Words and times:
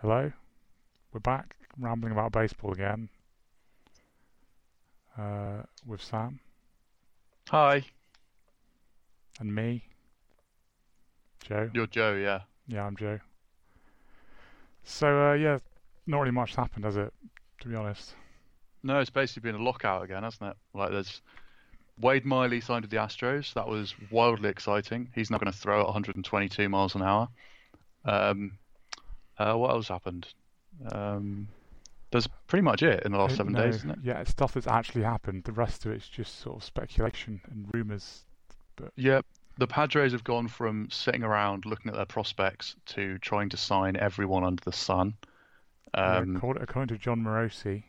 Hello, 0.00 0.30
we're 1.12 1.18
back 1.18 1.56
rambling 1.76 2.12
about 2.12 2.30
baseball 2.30 2.70
again 2.70 3.08
uh, 5.18 5.62
with 5.84 6.00
Sam 6.00 6.38
Hi, 7.48 7.82
and 9.40 9.52
me, 9.52 9.82
Joe. 11.42 11.68
you're 11.74 11.88
Joe, 11.88 12.14
yeah. 12.14 12.42
Yeah, 12.68 12.86
I'm 12.86 12.94
Joe. 12.94 13.18
So 14.84 15.30
uh, 15.30 15.34
yeah, 15.34 15.58
not 16.06 16.20
really 16.20 16.30
much 16.30 16.54
happened, 16.54 16.84
has 16.84 16.96
it? 16.96 17.12
To 17.62 17.68
be 17.68 17.74
honest. 17.74 18.14
No, 18.84 19.00
it's 19.00 19.10
basically 19.10 19.50
been 19.50 19.60
a 19.60 19.64
lockout 19.64 20.04
again, 20.04 20.22
hasn't 20.22 20.50
it? 20.52 20.56
Like 20.74 20.92
there's 20.92 21.22
Wade 22.00 22.24
Miley 22.24 22.60
signed 22.60 22.82
with 22.82 22.92
the 22.92 22.98
Astros. 22.98 23.52
That 23.54 23.66
was 23.66 23.96
wildly 24.12 24.48
exciting. 24.48 25.08
He's 25.12 25.28
not 25.28 25.40
going 25.40 25.52
to 25.52 25.58
throw 25.58 25.80
at 25.80 25.86
122 25.86 26.68
miles 26.68 26.94
an 26.94 27.02
hour. 27.02 27.28
Um, 28.04 28.58
uh, 29.38 29.54
what 29.54 29.70
else 29.70 29.88
happened? 29.88 30.26
Um, 30.92 31.48
that's 32.10 32.26
pretty 32.46 32.62
much 32.62 32.82
it 32.82 33.02
in 33.04 33.12
the 33.12 33.18
last 33.18 33.32
Uh, 33.32 33.36
seven 33.36 33.52
no, 33.52 33.64
days, 33.64 33.76
isn't 33.76 33.90
it? 33.90 33.98
Yeah, 34.02 34.20
it's 34.20 34.30
stuff 34.30 34.54
that's 34.54 34.66
actually 34.66 35.02
happened. 35.02 35.44
The 35.44 35.52
rest 35.52 35.84
of 35.86 35.92
it's 35.92 36.08
just 36.08 36.38
sort 36.40 36.56
of 36.56 36.64
speculation 36.64 37.40
and 37.50 37.68
rumours. 37.72 38.24
Yeah, 38.96 39.20
the 39.58 39.66
Padres 39.66 40.12
have 40.12 40.24
gone 40.24 40.48
from 40.48 40.88
sitting 40.90 41.22
around 41.24 41.66
looking 41.66 41.90
at 41.90 41.96
their 41.96 42.06
prospects 42.06 42.76
to 42.86 43.18
trying 43.18 43.48
to 43.50 43.56
sign 43.56 43.96
everyone 43.96 44.44
under 44.44 44.62
the 44.64 44.72
sun. 44.72 45.14
Yeah, 45.94 46.18
Um, 46.18 46.36
according, 46.36 46.62
according 46.62 46.96
to 46.96 47.02
Jon 47.02 47.20
Morosi, 47.20 47.82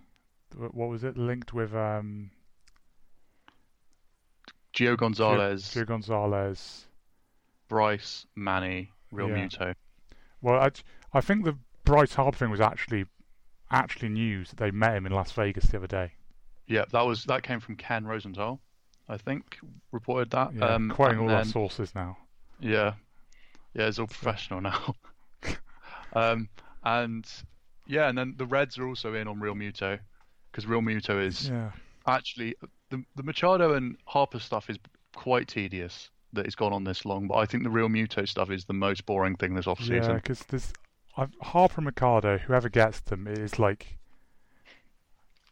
what 0.55 0.89
was 0.89 1.03
it 1.03 1.15
linked 1.17 1.53
with? 1.53 1.75
Um, 1.75 2.31
Gio 4.73 4.97
Gonzalez, 4.97 5.63
Gio 5.73 5.85
Gonzalez. 5.85 6.85
Bryce, 7.67 8.25
Manny, 8.35 8.91
Real 9.11 9.29
Yeah. 9.29 9.45
Muto. 9.45 9.75
Well, 10.41 10.59
I, 10.61 10.71
I 11.13 11.21
think 11.21 11.45
the 11.45 11.57
Bryce 11.85 12.13
Harper 12.13 12.37
thing 12.37 12.51
was 12.51 12.61
actually 12.61 13.05
actually 13.71 14.09
news 14.09 14.49
that 14.49 14.57
they 14.57 14.71
met 14.71 14.95
him 14.95 15.05
in 15.05 15.11
Las 15.11 15.31
Vegas 15.31 15.65
the 15.65 15.77
other 15.77 15.87
day. 15.87 16.11
Yeah, 16.67 16.85
that 16.91 17.05
was 17.05 17.25
that 17.25 17.43
came 17.43 17.59
from 17.59 17.75
Ken 17.75 18.05
Rosenthal, 18.05 18.59
I 19.07 19.17
think, 19.17 19.57
reported 19.91 20.29
that. 20.31 20.53
Yeah, 20.53 20.65
um, 20.65 20.89
quoting 20.89 21.19
all 21.19 21.29
our 21.29 21.45
sources 21.45 21.95
now. 21.95 22.17
Yeah, 22.59 22.93
yeah, 23.73 23.87
it's 23.87 23.99
all 23.99 24.07
professional 24.07 24.61
now. 24.61 24.95
um, 26.13 26.49
and 26.83 27.25
yeah, 27.87 28.09
and 28.09 28.17
then 28.17 28.35
the 28.37 28.45
Reds 28.45 28.77
are 28.77 28.87
also 28.87 29.13
in 29.15 29.27
on 29.27 29.39
Realmuto 29.39 29.99
because 30.51 30.65
Realmuto 30.65 31.25
is 31.25 31.49
Yeah, 31.49 31.71
actually 32.07 32.55
the 32.89 33.03
the 33.15 33.23
Machado 33.23 33.73
and 33.73 33.97
Harper 34.05 34.39
stuff 34.39 34.69
is 34.69 34.77
quite 35.15 35.47
tedious 35.47 36.09
that 36.33 36.45
it's 36.45 36.55
gone 36.55 36.73
on 36.73 36.83
this 36.83 37.05
long, 37.05 37.27
but 37.27 37.37
I 37.37 37.45
think 37.45 37.63
the 37.63 37.69
Realmuto 37.69 38.27
stuff 38.27 38.51
is 38.51 38.65
the 38.65 38.73
most 38.73 39.05
boring 39.07 39.35
thing 39.35 39.55
this 39.55 39.65
off 39.65 39.81
yeah, 39.81 40.13
because 40.13 40.41
there's 40.43 40.71
I've, 41.17 41.33
Harper 41.41 41.75
and 41.77 41.85
Machado, 41.85 42.37
whoever 42.37 42.69
gets 42.69 42.99
them, 42.99 43.27
is 43.27 43.59
like 43.59 43.97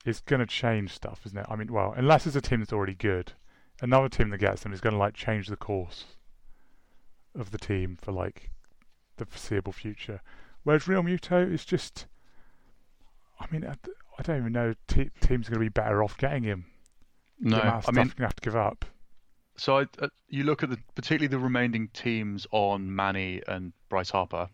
it's 0.06 0.22
going 0.22 0.40
to 0.40 0.46
change 0.46 0.94
stuff, 0.94 1.22
isn't 1.26 1.38
it? 1.38 1.46
I 1.50 1.56
mean, 1.56 1.72
well, 1.72 1.94
unless 1.96 2.26
it's 2.26 2.36
a 2.36 2.42
team 2.42 2.60
that's 2.60 2.74
already 2.74 2.94
good, 2.94 3.34
another 3.82 4.10
team 4.10 4.30
that 4.30 4.38
gets 4.38 4.64
them 4.64 4.74
is 4.74 4.82
going 4.82 4.94
to 4.94 5.00
like 5.00 5.14
change 5.14 5.48
the 5.48 5.58
course 5.58 6.06
of 7.36 7.52
the 7.52 7.58
team 7.58 7.98
for 8.02 8.12
like 8.12 8.50
the 9.18 9.26
foreseeable 9.26 9.74
future. 9.74 10.22
Whereas 10.64 10.84
Realmuto 10.84 11.52
is 11.52 11.66
just, 11.66 12.06
I 13.40 13.46
mean, 13.52 13.66
I, 13.66 13.76
I 14.18 14.22
don't 14.24 14.38
even 14.38 14.54
know 14.54 14.74
te- 14.88 15.12
teams 15.22 15.48
are 15.48 15.52
going 15.52 15.66
to 15.66 15.66
be 15.66 15.70
better 15.70 16.04
off 16.04 16.18
getting 16.18 16.44
him. 16.44 16.66
No, 17.40 17.58
the 17.58 17.62
amount 17.62 17.88
of 17.88 17.90
I 17.90 17.92
mean, 17.92 18.10
to 18.10 18.24
have 18.24 18.36
to 18.36 18.42
give 18.42 18.56
up. 18.56 18.86
So 19.58 19.80
I, 19.80 19.86
uh, 20.00 20.08
you 20.30 20.44
look 20.44 20.64
at 20.64 20.70
the 20.70 20.78
particularly 20.96 21.28
the 21.28 21.40
remaining 21.40 21.90
teams 21.94 22.48
on 22.52 22.96
Manny 22.96 23.42
and 23.48 23.74
Bryce 23.90 24.10
Harper 24.10 24.50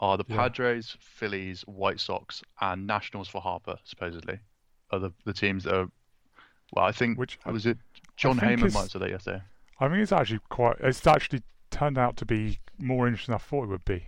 are 0.00 0.16
the 0.16 0.24
Yeah. 0.28 0.36
Padres, 0.36 0.96
Phillies, 1.00 1.62
White 1.62 2.00
Sox, 2.00 2.42
and 2.60 2.86
Nationals 2.86 3.28
for 3.28 3.40
Harper. 3.40 3.76
Supposedly, 3.84 4.40
are 4.90 4.98
the, 4.98 5.12
the 5.24 5.32
teams 5.32 5.64
that 5.64 5.74
are. 5.74 5.90
Well, 6.72 6.84
I 6.84 6.92
think 6.92 7.18
Which 7.18 7.38
was 7.46 7.66
it 7.66 7.78
Jon 8.16 8.38
Heyman 8.38 8.72
might 8.72 8.80
have 8.80 8.90
said 8.90 9.02
that 9.02 9.10
yesterday. 9.10 9.42
I 9.78 9.88
think 9.88 10.00
it's 10.00 10.12
actually 10.12 10.40
quite. 10.48 10.76
It's 10.80 11.06
actually 11.06 11.42
turned 11.70 11.98
out 11.98 12.16
to 12.18 12.26
be 12.26 12.58
more 12.78 13.06
interesting 13.06 13.32
than 13.32 13.40
I 13.40 13.44
thought 13.44 13.64
it 13.64 13.68
would 13.68 13.84
be. 13.84 14.06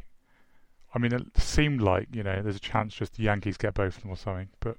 I 0.95 0.99
mean, 0.99 1.13
it 1.13 1.37
seemed 1.39 1.81
like 1.81 2.09
you 2.13 2.23
know 2.23 2.43
there's 2.43 2.57
a 2.57 2.61
chance 2.61 2.95
just 2.95 3.15
the 3.15 3.25
Yankees 3.25 3.57
get 3.57 3.75
both 3.75 3.97
of 3.97 4.03
them 4.03 4.13
or 4.13 4.17
something, 4.17 4.49
but 4.61 4.77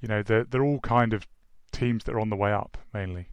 you 0.00 0.08
know 0.08 0.22
they're 0.22 0.44
they're 0.44 0.64
all 0.64 0.80
kind 0.80 1.12
of 1.12 1.26
teams 1.72 2.04
that 2.04 2.14
are 2.14 2.20
on 2.20 2.30
the 2.30 2.36
way 2.36 2.52
up 2.52 2.78
mainly. 2.92 3.28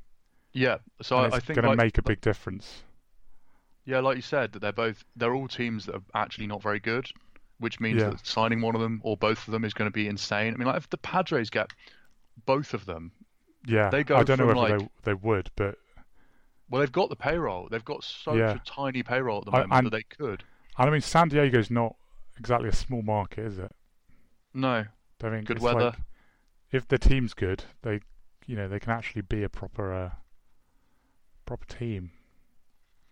Yeah, 0.54 0.78
so 1.02 1.18
and 1.18 1.34
I, 1.34 1.36
I 1.36 1.38
it's 1.38 1.46
think 1.46 1.60
going 1.60 1.78
to 1.78 1.84
make 1.84 1.98
a 1.98 2.02
big 2.02 2.22
difference. 2.22 2.84
Yeah, 3.86 4.00
like 4.00 4.16
you 4.16 4.22
said, 4.22 4.52
that 4.54 4.60
they're 4.60 4.72
both 4.74 5.04
they're 5.16 5.34
all 5.36 5.48
teams 5.48 5.86
that 5.86 5.96
are 5.96 6.02
actually 6.14 6.48
not 6.48 6.62
very 6.62 6.80
good, 6.80 7.08
which 7.60 7.80
means 7.80 8.02
Yeah. 8.02 8.10
that 8.12 8.26
signing 8.26 8.62
one 8.62 8.76
of 8.76 8.82
them 8.82 9.00
or 9.04 9.16
both 9.18 9.48
of 9.48 9.52
them 9.52 9.64
is 9.64 9.74
going 9.74 9.90
to 9.90 9.94
be 9.94 10.08
insane. 10.08 10.54
I 10.54 10.58
mean, 10.58 10.68
like 10.68 10.78
if 10.78 10.90
the 10.90 10.98
Padres 10.98 11.50
get 11.50 11.72
both 12.46 12.74
of 12.74 12.86
them, 12.86 13.12
Yeah, 13.68 13.90
They 13.90 14.04
go 14.04 14.18
I 14.18 14.24
don't 14.24 14.38
know 14.38 14.46
whether 14.46 14.60
like- 14.60 14.80
they 14.80 14.88
they 15.06 15.14
would, 15.16 15.50
but 15.56 15.80
well, 16.70 16.82
they've 16.82 16.92
got 16.92 17.10
the 17.10 17.16
payroll. 17.16 17.68
They've 17.70 17.84
got 17.86 18.04
such 18.04 18.36
Yeah. 18.38 18.54
a 18.56 18.60
tiny 18.60 19.02
payroll 19.02 19.40
at 19.40 19.46
the 19.46 19.52
I- 19.52 19.60
moment 19.62 19.74
and- 19.74 19.86
that 19.88 19.90
they 19.92 20.04
could. 20.04 20.44
and 20.78 20.88
I 20.88 20.92
mean 20.92 21.02
San 21.02 21.30
Diego's 21.30 21.72
not 21.72 21.96
exactly 22.38 22.70
a 22.70 22.74
small 22.74 23.02
market, 23.02 23.46
is 23.46 23.58
it? 23.58 23.72
No, 24.54 24.86
I 25.24 25.30
mean, 25.30 25.44
Good 25.46 25.60
weather. 25.60 25.80
like, 25.86 26.00
if 26.72 26.88
the 26.88 26.98
team's 27.00 27.34
good, 27.34 27.64
they 27.82 28.02
you 28.46 28.56
know 28.56 28.68
they 28.68 28.80
can 28.80 28.92
actually 28.92 29.22
be 29.24 29.42
a 29.44 29.50
proper 29.50 29.92
uh, 29.94 30.12
proper 31.46 31.66
team 31.66 32.12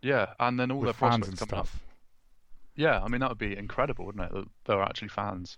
Yeah, 0.03 0.34
and 0.40 0.59
then 0.59 0.69
all 0.69 0.80
with 0.80 0.88
their 0.88 0.94
fans 0.94 1.19
prospects 1.19 1.41
and 1.41 1.50
coming 1.50 1.59
up. 1.62 1.68
stuff. 1.68 1.80
Yeah, 2.75 3.02
I 3.02 3.08
mean 3.08 3.22
that 3.22 3.30
would 3.30 3.38
be 3.38 3.58
incredible, 3.58 4.06
wouldn't 4.06 4.25
it? 4.25 4.34
That 4.34 4.46
there 4.66 4.78
are 4.78 4.84
actually 4.84 5.09
fans. 5.09 5.58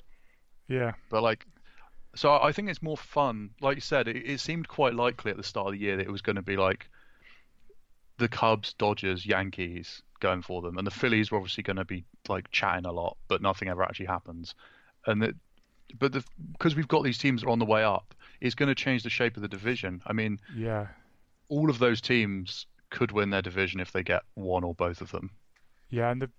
Yeah, 0.68 0.94
But 1.10 1.22
like, 1.22 1.46
so 2.16 2.34
I 2.34 2.52
think 2.52 2.70
it's 2.70 2.82
more 2.82 2.98
fun. 2.98 3.52
Like 3.62 3.76
you 3.76 3.82
said, 3.82 4.08
it, 4.08 4.18
it 4.18 4.40
seemed 4.40 4.68
quite 4.68 4.96
likely 4.96 5.30
at 5.30 5.38
the 5.38 5.44
start 5.44 5.68
of 5.68 5.74
the 5.74 5.80
year 5.80 5.98
that 5.98 6.08
it 6.08 6.12
was 6.12 6.22
going 6.22 6.38
to 6.38 6.42
be 6.42 6.58
like 6.58 6.90
the 8.18 8.28
Cubs, 8.28 8.74
Dodgers, 8.74 9.26
Yankees 9.26 10.02
going 10.20 10.42
for 10.42 10.62
them, 10.62 10.78
and 10.78 10.88
the 10.88 10.92
Phillies 10.92 11.32
were 11.32 11.38
obviously 11.38 11.64
going 11.64 11.76
to 11.78 11.86
be 11.86 12.04
like 12.28 12.50
chatting 12.52 12.86
a 12.86 12.92
lot, 12.92 13.18
but 13.28 13.42
nothing 13.42 13.68
ever 13.68 13.84
actually 13.84 14.08
happens. 14.08 14.56
And 15.06 15.22
that, 15.22 15.36
but 16.00 16.14
the, 16.14 16.24
because 16.54 16.76
we've 16.76 16.88
got 16.88 17.04
these 17.04 17.18
teams 17.18 17.42
that 17.42 17.48
are 17.48 17.52
on 17.52 17.60
the 17.60 17.66
way 17.66 17.84
up, 17.84 18.16
it's 18.42 18.56
going 18.56 18.70
to 18.70 18.76
change 18.76 19.04
the 19.04 19.10
shape 19.10 19.36
of 19.36 19.42
the 19.42 19.48
division. 19.48 20.02
I 20.06 20.14
mean, 20.14 20.40
yeah. 20.56 20.88
all 21.48 21.70
of 21.70 21.80
those 21.80 22.02
teams 22.02 22.66
could 22.96 23.12
win 23.12 23.30
their 23.30 23.42
division 23.42 23.82
if 23.82 23.92
they 23.92 24.04
get 24.04 24.24
one 24.36 24.64
or 24.64 24.74
both 24.74 25.02
of 25.02 25.12
them. 25.12 25.32
Yeah, 25.90 26.10
and 26.12 26.22
the 26.22 26.30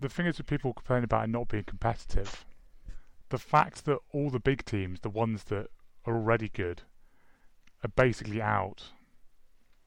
the 0.00 0.08
thing 0.08 0.26
is 0.26 0.38
with 0.38 0.46
people 0.46 0.72
complaining 0.72 1.04
about 1.04 1.24
it 1.24 1.30
not 1.30 1.48
being 1.48 1.64
competitive, 1.64 2.44
the 3.28 3.38
fact 3.38 3.84
that 3.84 3.98
all 4.12 4.30
the 4.30 4.40
big 4.40 4.64
teams, 4.64 5.00
the 5.00 5.10
ones 5.10 5.44
that 5.44 5.68
are 6.06 6.16
already 6.16 6.48
good, 6.48 6.82
are 7.84 7.90
basically 7.94 8.40
out 8.40 8.84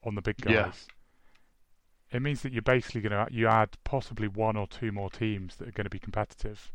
on 0.04 0.14
the 0.14 0.22
big 0.22 0.36
guys. 0.38 0.54
Yeah. 0.54 2.16
It 2.16 2.22
means 2.22 2.42
that 2.42 2.52
you're 2.52 2.62
basically 2.62 3.02
going 3.02 3.26
to 3.26 3.32
you 3.32 3.48
add 3.48 3.70
possibly 3.84 4.28
one 4.28 4.56
or 4.56 4.66
two 4.66 4.92
more 4.92 5.10
teams 5.10 5.56
that 5.56 5.68
are 5.68 5.72
going 5.72 5.84
to 5.84 5.90
be 5.90 5.98
competitive 5.98 6.72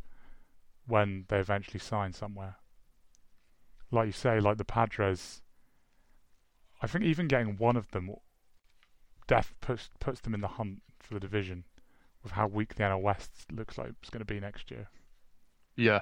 when 0.85 1.25
they 1.29 1.39
eventually 1.39 1.79
sign 1.79 2.13
somewhere. 2.13 2.57
Like 3.91 4.07
you 4.07 4.11
say, 4.11 4.39
like 4.39 4.57
the 4.57 4.65
Padres. 4.65 5.41
I 6.81 6.87
think 6.87 7.05
even 7.05 7.29
getting 7.29 7.57
one 7.57 7.77
of 7.77 7.91
them 7.91 8.09
def 9.27 9.53
puts 9.61 9.89
puts 9.99 10.21
them 10.21 10.33
in 10.33 10.41
the 10.41 10.47
hunt 10.47 10.81
for 10.99 11.13
the 11.13 11.19
division 11.19 11.63
with 12.23 12.31
how 12.31 12.47
weak 12.47 12.75
the 12.75 12.83
NL 12.83 13.01
West 13.01 13.31
looks 13.51 13.77
like 13.77 13.89
it's 14.01 14.09
going 14.09 14.25
to 14.25 14.25
be 14.25 14.39
next 14.39 14.71
year. 14.71 14.87
Yeah, 15.75 15.99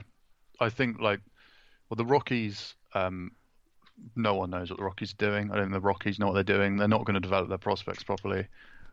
I 0.60 0.70
think 0.70 1.00
like, 1.00 1.22
well, 1.90 1.96
the 1.96 2.06
Rockies. 2.06 2.76
Um, 2.94 3.32
no 4.16 4.34
one 4.34 4.50
knows 4.50 4.70
what 4.70 4.80
the 4.80 4.86
Rockies 4.86 5.14
are 5.14 5.30
doing. 5.30 5.52
I 5.52 5.56
don't 5.56 5.66
think 5.66 5.74
the 5.74 5.80
Rockies 5.80 6.18
know 6.18 6.28
what 6.28 6.34
they're 6.34 6.44
doing. 6.44 6.78
They're 6.78 6.88
not 6.88 7.06
going 7.06 7.14
to 7.16 7.20
develop 7.20 7.50
their 7.50 7.58
prospects 7.58 8.04
properly. 8.04 8.48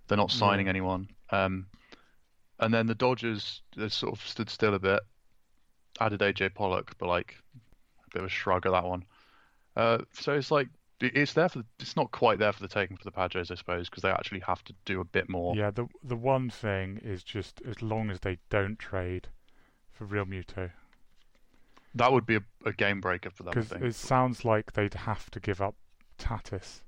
They're 0.06 0.18
not 0.18 0.30
signing 0.30 0.68
anyone. 0.68 1.08
Um, 1.30 1.66
and 2.58 2.72
then 2.72 2.86
the 2.86 2.94
Dodgers 2.94 3.62
they 3.76 3.88
sort 3.88 4.12
of 4.12 4.26
stood 4.26 4.50
still 4.50 4.74
a 4.74 4.78
bit. 4.78 5.00
Added 6.00 6.20
AJ 6.20 6.54
Pollock, 6.54 6.94
but 6.98 7.08
like 7.08 7.36
a 8.06 8.10
bit 8.12 8.22
of 8.22 8.26
a 8.26 8.30
shrug 8.30 8.66
at 8.66 8.72
that 8.72 8.84
one. 8.84 9.04
Uh, 9.76 9.98
so 10.12 10.32
it's 10.34 10.50
like 10.50 10.68
it's 11.00 11.32
there 11.32 11.48
for. 11.48 11.62
It's 11.78 11.96
not 11.96 12.10
quite 12.10 12.38
there 12.38 12.52
for 12.52 12.60
the 12.60 12.68
taking 12.68 12.96
for 12.96 13.04
the 13.04 13.12
Padres, 13.12 13.50
I 13.50 13.54
suppose, 13.54 13.88
because 13.88 14.02
they 14.02 14.10
actually 14.10 14.40
have 14.40 14.64
to 14.64 14.74
do 14.84 15.00
a 15.00 15.04
bit 15.04 15.28
more. 15.28 15.54
Yeah, 15.56 15.70
the 15.70 15.86
the 16.02 16.16
one 16.16 16.50
thing 16.50 17.00
is 17.02 17.22
just 17.22 17.62
as 17.66 17.82
long 17.82 18.10
as 18.10 18.20
they 18.20 18.38
don't 18.50 18.78
trade 18.78 19.28
for 19.92 20.06
Realmuto, 20.06 20.70
That 21.94 22.12
would 22.12 22.26
be 22.26 22.36
a, 22.36 22.42
a 22.64 22.72
game 22.72 23.00
breaker 23.00 23.30
for 23.30 23.42
them. 23.42 23.52
Because 23.54 23.72
it 23.72 23.94
sounds 23.94 24.44
like 24.44 24.72
they'd 24.72 24.94
have 24.94 25.30
to 25.30 25.40
give 25.40 25.60
up 25.60 25.74
Tatis, 26.18 26.82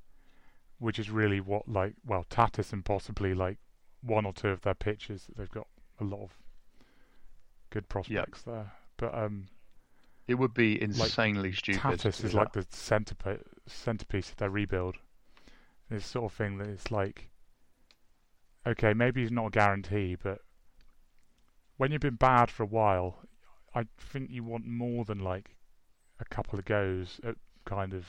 which 0.79 0.99
is 0.99 1.11
really 1.11 1.41
what 1.41 1.69
like 1.69 1.95
well 2.05 2.25
Tatis 2.31 2.73
and 2.73 2.85
possibly 2.85 3.35
like 3.35 3.59
one 4.03 4.27
or 4.27 4.33
two 4.33 4.49
of 4.49 4.63
their 4.63 4.75
pitchers. 4.75 5.27
They've 5.37 5.51
got 5.51 5.67
a 6.01 6.05
lot 6.05 6.23
of 6.23 6.31
good 7.71 7.89
prospects 7.89 8.43
there, 8.43 8.73
but 8.97 9.15
um, 9.15 9.49
It 10.31 10.39
would 10.39 10.55
be 10.55 10.81
insanely 10.81 11.53
stupid. 11.53 11.99
to 11.99 12.09
Tatis 12.09 12.25
is 12.25 12.33
that. 12.33 12.35
like 12.35 12.53
the 12.53 12.65
centerpiece 12.71 13.43
centerpiece 13.67 14.31
of 14.31 14.37
their 14.37 14.49
rebuild. 14.49 14.95
This 15.91 16.07
sort 16.07 16.31
of 16.31 16.39
thing 16.39 16.59
that 16.59 16.69
it's 16.69 16.93
like, 16.93 17.31
okay, 18.65 18.95
maybe 18.95 19.23
he's 19.23 19.33
not 19.33 19.47
a 19.49 19.51
guarantee, 19.51 20.17
but 20.23 20.39
when 21.79 21.91
you've 21.91 22.01
been 22.01 22.15
bad 22.15 22.49
for 22.49 22.63
a 22.63 22.67
while, 22.67 23.25
I 23.75 23.87
think 23.99 24.31
you 24.31 24.45
want 24.45 24.67
more 24.67 25.05
than 25.05 25.19
like 25.19 25.57
a 26.21 26.25
couple 26.27 26.61
of 26.61 26.65
goes 26.65 27.19
at 27.25 27.35
kind 27.65 27.93
of, 27.93 28.07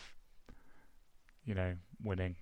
you 1.44 1.56
know, 1.56 1.74
winning. 2.04 2.36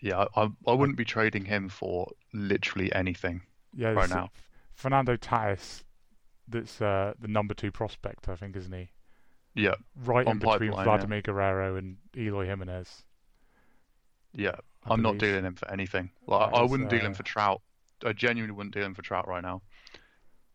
Yeah, 0.00 0.24
I, 0.34 0.50
I, 0.66 0.72
wouldn't 0.72 0.98
be 0.98 1.04
trading 1.04 1.44
him 1.44 1.68
for 1.68 2.10
literally 2.34 2.92
anything. 2.92 3.42
Yeah, 3.76 3.90
Right 3.90 4.10
now. 4.10 4.30
Fernando 4.72 5.16
Tatis, 5.16 5.84
that's 6.50 6.80
uh, 6.80 7.14
the 7.20 7.28
number 7.28 7.54
two 7.54 7.70
prospect, 7.70 8.28
I 8.28 8.36
think, 8.36 8.56
isn't 8.56 8.72
he? 8.72 8.90
Yeah, 9.54 9.74
Right 10.04 10.26
On 10.26 10.32
in 10.32 10.38
between 10.38 10.70
pipeline, 10.70 10.76
yeah. 10.76 10.84
Vladimir 10.84 11.22
Guerrero 11.22 11.76
and 11.76 11.96
Eloy 12.16 12.46
Jimenez. 12.46 13.02
yeah. 14.32 14.56
I 14.84 14.94
I'm 14.94 15.02
not 15.02 15.18
dealing 15.18 15.44
him 15.44 15.56
for 15.56 15.70
anything. 15.70 16.10
Like, 16.26 16.54
I 16.54 16.62
wouldn't 16.62 16.88
deal 16.88 17.00
him 17.00 17.12
uh, 17.12 17.14
for 17.14 17.22
Trout. 17.22 17.60
I 18.04 18.14
genuinely 18.14 18.56
wouldn't 18.56 18.74
deal 18.74 18.84
him 18.84 18.94
for 18.94 19.02
Trout 19.02 19.28
right 19.28 19.42
now 19.42 19.60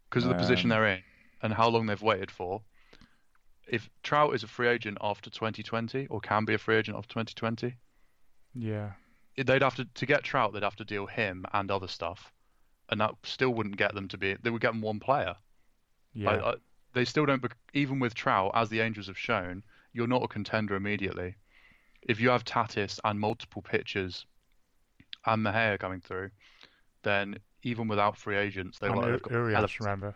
because 0.09 0.23
of 0.23 0.29
the 0.29 0.35
position 0.35 0.71
Um, 0.71 0.77
they're 0.77 0.87
in 0.87 1.03
and 1.43 1.53
how 1.53 1.67
long 1.69 1.85
they've 1.85 2.01
waited 2.01 2.31
for. 2.31 2.63
If 3.67 3.89
Trout 4.01 4.33
is 4.33 4.43
a 4.43 4.47
free 4.47 4.67
agent 4.67 4.97
after 5.01 5.29
2020 5.29 6.07
or 6.07 6.19
can 6.19 6.45
be 6.45 6.55
a 6.55 6.57
free 6.57 6.75
agent 6.77 6.97
after 6.97 7.09
2020, 7.09 7.75
Yeah, 9.37 9.43
they'd 9.43 9.61
have 9.61 9.75
to 9.75 9.85
to 9.85 10.05
get 10.05 10.23
Trout. 10.23 10.53
They'd 10.53 10.63
have 10.63 10.75
to 10.77 10.85
deal 10.85 11.05
him 11.05 11.45
and 11.53 11.69
other 11.69 11.87
stuff, 11.87 12.31
and 12.89 12.99
that 13.01 13.11
still 13.23 13.51
wouldn't 13.53 13.77
get 13.77 13.93
them 13.93 14.07
to 14.07 14.17
be. 14.17 14.35
They 14.41 14.49
would 14.49 14.61
get 14.61 14.71
them 14.71 14.81
one 14.81 14.99
player. 14.99 15.35
Yeah, 16.15 16.31
I, 16.31 16.51
I, 16.51 16.53
they 16.93 17.05
still 17.05 17.25
don't. 17.25 17.43
Even 17.73 17.99
with 17.99 18.15
Trout, 18.15 18.51
as 18.55 18.69
the 18.69 18.79
Angels 18.79 19.07
have 19.07 19.17
shown, 19.17 19.63
you're 19.93 20.07
not 20.07 20.23
a 20.23 20.27
contender 20.27 20.75
immediately. 20.75 21.35
If 22.01 22.19
you 22.19 22.29
have 22.29 22.45
Tatis 22.45 22.99
and 23.03 23.19
multiple 23.19 23.61
pitchers 23.61 24.25
and 25.25 25.43
Mejia 25.43 25.77
coming 25.77 26.01
through, 26.01 26.29
then 27.03 27.37
even 27.63 27.87
without 27.87 28.15
free 28.15 28.37
agents, 28.37 28.79
they've 28.79 28.91
and 28.91 28.99
got, 28.99 29.05
U- 29.07 29.11
they've 29.13 29.21
got 29.23 29.31
Urias, 29.31 29.63
of- 29.63 29.79
remember? 29.81 30.15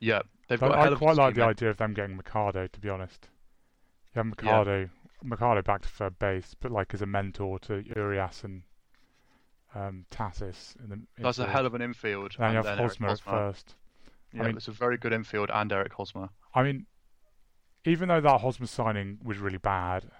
yeah, 0.00 0.22
they've 0.48 0.62
I, 0.62 0.68
got 0.68 0.92
I 0.92 0.94
quite 0.94 1.16
like 1.16 1.34
the 1.34 1.40
team, 1.40 1.48
idea 1.48 1.70
of 1.70 1.78
them 1.78 1.94
getting 1.94 2.16
Machado, 2.16 2.66
to 2.66 2.80
be 2.80 2.88
honest. 2.88 3.28
You 4.14 4.20
have 4.20 4.26
Machado, 4.26 4.88
Machado 5.22 5.62
back 5.62 5.82
to 5.82 5.88
third 5.88 6.18
base, 6.18 6.54
but 6.60 6.70
like 6.70 6.94
as 6.94 7.02
a 7.02 7.06
mentor 7.06 7.58
to 7.60 7.82
Urias 7.96 8.44
and 8.44 8.62
um, 9.74 10.04
Tatis. 10.10 10.76
In 10.82 10.90
the 10.90 11.22
That's 11.22 11.38
a 11.38 11.46
hell 11.46 11.66
of 11.66 11.74
an 11.74 11.82
infield. 11.82 12.36
Then 12.38 12.50
you 12.50 12.56
have 12.58 12.66
and 12.66 12.80
Hosmer 12.80 13.08
at 13.08 13.20
first. 13.20 13.74
Yeah, 14.34 14.42
I 14.42 14.46
mean- 14.48 14.56
it's 14.56 14.68
a 14.68 14.72
very 14.72 14.98
good 14.98 15.12
infield 15.12 15.50
and 15.52 15.72
Eric 15.72 15.94
Hosmer. 15.94 16.28
I 16.54 16.62
mean, 16.62 16.86
even 17.84 18.08
though 18.08 18.20
that 18.20 18.40
Hosmer 18.40 18.66
signing 18.66 19.18
was 19.22 19.38
really 19.38 19.58
bad, 19.58 20.10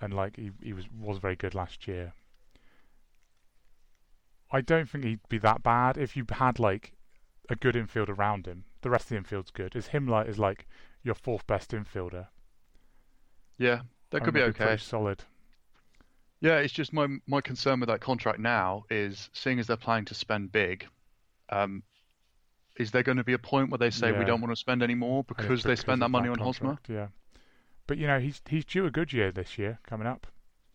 and 0.00 0.12
like 0.12 0.36
he, 0.36 0.50
he 0.62 0.72
was 0.72 0.86
was 0.90 1.18
very 1.18 1.36
good 1.36 1.54
last 1.54 1.86
year, 1.86 2.12
I 4.50 4.60
don't 4.60 4.88
think 4.88 5.04
he'd 5.04 5.28
be 5.28 5.38
that 5.38 5.62
bad 5.62 5.96
if 5.96 6.16
you 6.16 6.24
had 6.30 6.58
like 6.58 6.92
a 7.48 7.56
good 7.56 7.76
infield 7.76 8.08
around 8.08 8.46
him. 8.46 8.64
The 8.82 8.90
rest 8.90 9.06
of 9.06 9.08
the 9.10 9.16
infield's 9.16 9.50
good. 9.50 9.74
Is 9.76 9.88
him 9.88 10.06
like 10.06 10.28
is 10.28 10.38
like 10.38 10.66
your 11.02 11.14
fourth 11.14 11.46
best 11.46 11.70
infielder? 11.70 12.28
Yeah, 13.58 13.82
that 14.10 14.24
could 14.24 14.34
be 14.34 14.42
okay. 14.42 14.76
Solid. 14.76 15.24
Yeah, 16.40 16.58
it's 16.58 16.72
just 16.72 16.92
my 16.92 17.06
my 17.26 17.40
concern 17.40 17.80
with 17.80 17.88
that 17.88 18.00
contract 18.00 18.38
now 18.38 18.84
is 18.90 19.30
seeing 19.32 19.58
as 19.58 19.66
they're 19.66 19.76
planning 19.76 20.04
to 20.06 20.14
spend 20.14 20.52
big, 20.52 20.86
um, 21.50 21.82
is 22.76 22.90
there 22.90 23.02
going 23.02 23.18
to 23.18 23.24
be 23.24 23.32
a 23.34 23.38
point 23.38 23.70
where 23.70 23.78
they 23.78 23.90
say 23.90 24.12
we 24.12 24.24
don't 24.24 24.40
want 24.40 24.52
to 24.52 24.56
spend 24.56 24.82
any 24.82 24.94
more 24.94 25.24
because 25.24 25.62
they 25.62 25.76
spend 25.76 26.02
that 26.02 26.08
money 26.10 26.28
on 26.28 26.38
Hosmer? 26.38 26.70
contract, 26.76 26.88
Yeah, 26.90 27.06
but 27.86 27.98
you 27.98 28.06
know 28.06 28.18
he's 28.18 28.40
he's 28.48 28.64
due 28.64 28.86
a 28.86 28.90
good 28.90 29.12
year 29.12 29.30
this 29.32 29.56
year 29.58 29.78
coming 29.86 30.06
up. 30.06 30.26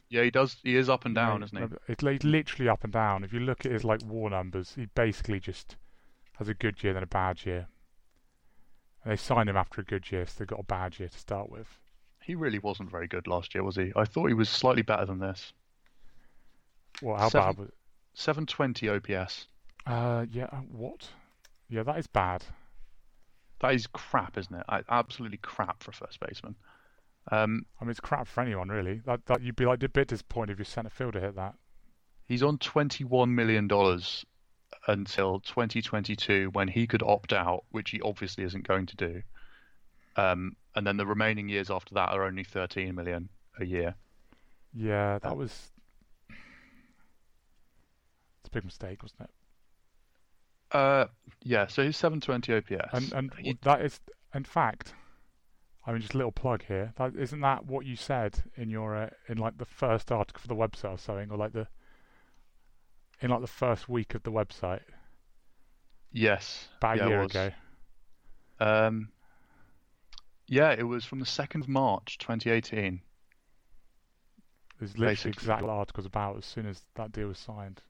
Yeah, 0.09 0.23
he 0.23 0.31
does. 0.31 0.57
He 0.63 0.75
is 0.75 0.89
up 0.89 1.05
and 1.05 1.13
down, 1.13 1.43
isn't 1.43 1.55
he? 1.57 1.93
It's 1.93 2.01
literally 2.23 2.67
up 2.67 2.83
and 2.83 2.91
down. 2.91 3.23
If 3.23 3.31
you 3.31 3.39
look 3.41 3.65
at 3.65 3.71
his 3.71 3.83
like 3.83 4.01
war 4.03 4.29
numbers, 4.29 4.73
he 4.75 4.87
basically 4.95 5.39
just 5.39 5.75
has 6.37 6.49
a 6.49 6.53
good 6.55 6.83
year 6.83 6.93
then 6.93 7.03
a 7.03 7.07
bad 7.07 7.45
year. 7.45 7.67
And 9.03 9.11
they 9.11 9.15
signed 9.17 9.49
him 9.49 9.55
after 9.57 9.81
a 9.81 9.83
good 9.83 10.11
year, 10.11 10.25
so 10.25 10.33
they 10.39 10.45
got 10.45 10.59
a 10.59 10.63
bad 10.63 10.97
year 10.99 11.09
to 11.09 11.17
start 11.17 11.49
with. 11.51 11.67
He 12.23 12.33
really 12.35 12.59
wasn't 12.59 12.89
very 12.91 13.07
good 13.07 13.27
last 13.27 13.53
year, 13.53 13.63
was 13.63 13.75
he? 13.75 13.91
I 13.95 14.05
thought 14.05 14.27
he 14.27 14.33
was 14.33 14.49
slightly 14.49 14.81
better 14.81 15.05
than 15.05 15.19
this. 15.19 15.53
Well, 17.01 17.17
how 17.17 17.29
Seven- 17.29 17.47
bad 17.49 17.57
was? 17.59 17.67
it? 17.69 17.73
720 18.15 18.89
OPS. 18.89 19.47
Uh, 19.85 20.25
yeah. 20.31 20.45
uh, 20.51 20.57
What? 20.71 21.09
Yeah, 21.69 21.83
that 21.83 21.99
is 21.99 22.07
bad. 22.07 22.43
That 23.61 23.73
is 23.73 23.87
crap, 23.87 24.37
isn't 24.37 24.55
it? 24.55 24.65
Absolutely 24.89 25.37
crap 25.37 25.83
for 25.83 25.91
a 25.91 25.93
first 25.93 26.19
baseman. 26.19 26.55
Um, 27.31 27.65
I 27.79 27.83
mean, 27.83 27.91
it's 27.91 27.99
crap 27.99 28.27
for 28.27 28.41
anyone 28.41 28.69
really. 28.69 29.01
That 29.05 29.25
that 29.27 29.41
you'd 29.41 29.55
be 29.55 29.65
like 29.65 29.83
a 29.83 29.89
bit 29.89 30.07
disappointed 30.07 30.53
if 30.53 30.59
your 30.59 30.65
centre 30.65 30.89
fielder 30.89 31.19
hit 31.19 31.35
that. 31.35 31.55
he's 32.25 32.41
on 32.43 32.57
21 32.57 33.33
million 33.35 33.67
dollars 33.67 34.25
until 34.87 35.39
2022 35.41 36.49
when 36.53 36.67
he 36.69 36.87
could 36.87 37.03
opt 37.03 37.33
out, 37.33 37.65
which 37.69 37.91
he 37.91 38.01
obviously 38.01 38.43
isn't 38.45 38.67
going 38.67 38.85
to 38.85 38.95
do. 38.95 39.21
Um, 40.15 40.55
and 40.75 40.87
then 40.87 40.97
the 40.97 41.05
remaining 41.05 41.49
years 41.49 41.69
after 41.69 41.93
that 41.95 42.09
are 42.09 42.23
only 42.23 42.43
13 42.43 42.95
million 42.95 43.29
a 43.59 43.65
year. 43.65 43.95
Yeah, 44.73 45.19
that 45.19 45.31
Uh, 45.31 45.35
was. 45.35 45.71
It's 46.29 48.47
a 48.47 48.51
big 48.51 48.65
mistake, 48.65 49.03
wasn't 49.03 49.21
it? 49.21 49.29
Uh, 50.71 51.05
yeah, 51.41 51.67
so 51.67 51.83
he's 51.83 51.97
720 51.97 52.53
OPS. 52.53 52.93
And 52.93 53.13
and 53.13 53.33
He- 53.39 53.57
that 53.63 53.81
is, 53.81 53.99
in 54.33 54.43
fact, 54.43 54.93
I 55.85 55.91
mean, 55.91 56.01
just 56.01 56.13
a 56.13 56.17
little 56.17 56.31
plug 56.31 56.63
here. 56.63 56.93
That 56.97 57.15
isn't 57.15 57.39
that 57.41 57.65
what 57.65 57.85
you 57.85 57.95
said 57.95 58.43
in 58.55 58.69
your 58.69 58.95
uh, 58.95 59.09
in 59.27 59.37
like 59.37 59.57
the 59.57 59.65
first 59.65 60.11
article 60.11 60.41
for 60.41 60.47
the 60.47 60.55
website 60.55 60.93
or 60.93 60.97
something, 60.97 61.31
or 61.31 61.37
like 61.37 61.53
the 61.53 61.67
in 63.21 63.31
like 63.31 63.41
the 63.41 63.47
first 63.47 63.89
week 63.89 64.13
of 64.15 64.23
the 64.23 64.31
website 64.31 64.81
yes, 66.11 66.67
about 66.77 66.97
yeah, 66.97 67.05
a 67.05 67.09
year 67.09 67.21
ago. 67.23 67.51
Um, 68.59 69.09
yeah, 70.47 70.71
it 70.71 70.83
was 70.83 71.05
from 71.05 71.19
the 71.19 71.25
2nd 71.25 71.61
of 71.61 71.67
March 71.67 72.17
2018. 72.17 73.01
There's 74.79 74.91
literally 74.91 75.11
basically. 75.11 75.31
exact 75.31 75.63
articles 75.63 76.05
about 76.05 76.37
as 76.37 76.45
soon 76.45 76.65
as 76.65 76.81
that 76.95 77.11
deal 77.11 77.27
was 77.27 77.37
signed. 77.37 77.81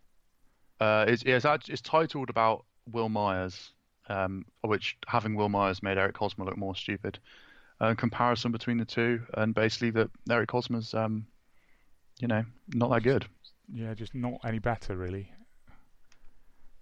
Uh, 0.80 1.06
it's, 1.08 1.24
it's, 1.26 1.70
it's 1.70 1.82
titled 1.82 2.30
about 2.30 2.66
Wil 2.92 3.10
Myers, 3.10 3.72
um, 4.10 4.46
which 4.62 4.98
having 5.08 5.36
Wil 5.36 5.50
Myers 5.50 5.84
made 5.84 5.98
Eric 5.98 6.18
Hosmer 6.18 6.46
look 6.46 6.58
more 6.58 6.76
stupid. 6.76 7.20
Uh, 7.80 7.94
comparison 7.96 8.52
between 8.52 8.78
the 8.78 8.86
two, 8.86 9.22
and 9.36 9.54
basically 9.56 9.92
that 9.92 10.10
Eric 10.30 10.52
Hosmer's, 10.52 10.94
um, 10.94 11.26
you 12.20 12.28
know, 12.28 12.44
not 12.74 12.90
that 12.92 13.04
good. 13.04 13.26
Yeah, 13.72 13.94
just 13.94 14.14
not 14.16 14.40
any 14.44 14.60
better 14.60 14.98
really. 14.98 15.32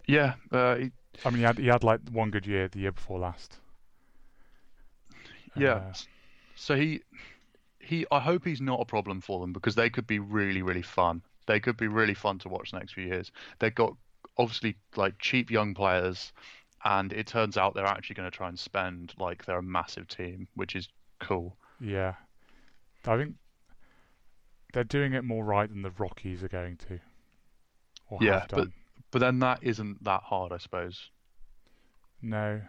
Yeah, 0.06 0.34
uh, 0.52 0.76
he, 0.76 0.92
I 1.24 1.30
mean, 1.30 1.38
he 1.38 1.42
had 1.42 1.58
he 1.58 1.66
had 1.66 1.84
like 1.84 2.00
one 2.10 2.30
good 2.30 2.46
year 2.46 2.68
the 2.68 2.80
year 2.80 2.92
before 2.92 3.18
last. 3.18 3.58
yeah. 5.54 5.74
Uh, 5.74 5.92
So 6.54 6.74
he, 6.76 7.02
he, 7.78 8.06
I 8.10 8.18
hope 8.20 8.44
he's 8.44 8.60
not 8.60 8.80
a 8.80 8.84
problem 8.84 9.20
for 9.20 9.40
them 9.40 9.52
because 9.52 9.74
they 9.76 9.90
could 9.90 10.06
be 10.06 10.18
really, 10.18 10.62
really 10.62 10.82
fun. 10.82 11.22
They 11.46 11.60
could 11.60 11.76
be 11.76 11.86
really 11.88 12.14
fun 12.14 12.38
to 12.40 12.48
watch 12.48 12.72
the 12.72 12.78
next 12.78 12.94
few 12.94 13.04
years. 13.04 13.30
They've 13.58 13.74
got 13.74 13.94
obviously 14.38 14.76
like 14.96 15.18
cheap 15.18 15.50
young 15.50 15.74
players, 15.74 16.32
and 16.84 17.12
it 17.12 17.26
turns 17.26 17.56
out 17.56 17.74
they're 17.74 17.84
actually 17.86 18.14
going 18.14 18.30
to 18.30 18.36
try 18.36 18.48
and 18.48 18.58
spend 18.58 19.12
like 19.18 19.44
they're 19.44 19.58
a 19.58 19.62
massive 19.62 20.08
team, 20.08 20.48
which 20.54 20.74
is 20.76 20.88
cool. 21.20 21.56
yeah, 21.80 22.14
I 23.06 23.16
think 23.16 23.34
they're 24.72 24.84
doing 24.84 25.14
it 25.14 25.24
more 25.24 25.44
right 25.44 25.68
than 25.68 25.82
the 25.82 25.90
Rockies 25.98 26.42
are 26.42 26.48
going 26.48 26.76
to. 26.88 27.00
Or 28.10 28.18
Yeah, 28.20 28.40
have 28.40 28.48
but- 28.48 28.56
done. 28.56 28.72
But 29.10 29.20
then 29.20 29.38
that 29.38 29.60
isn't 29.62 30.04
that 30.04 30.22
hard, 30.22 30.52
I 30.52 30.58
suppose. 30.58 31.10
No. 32.20 32.60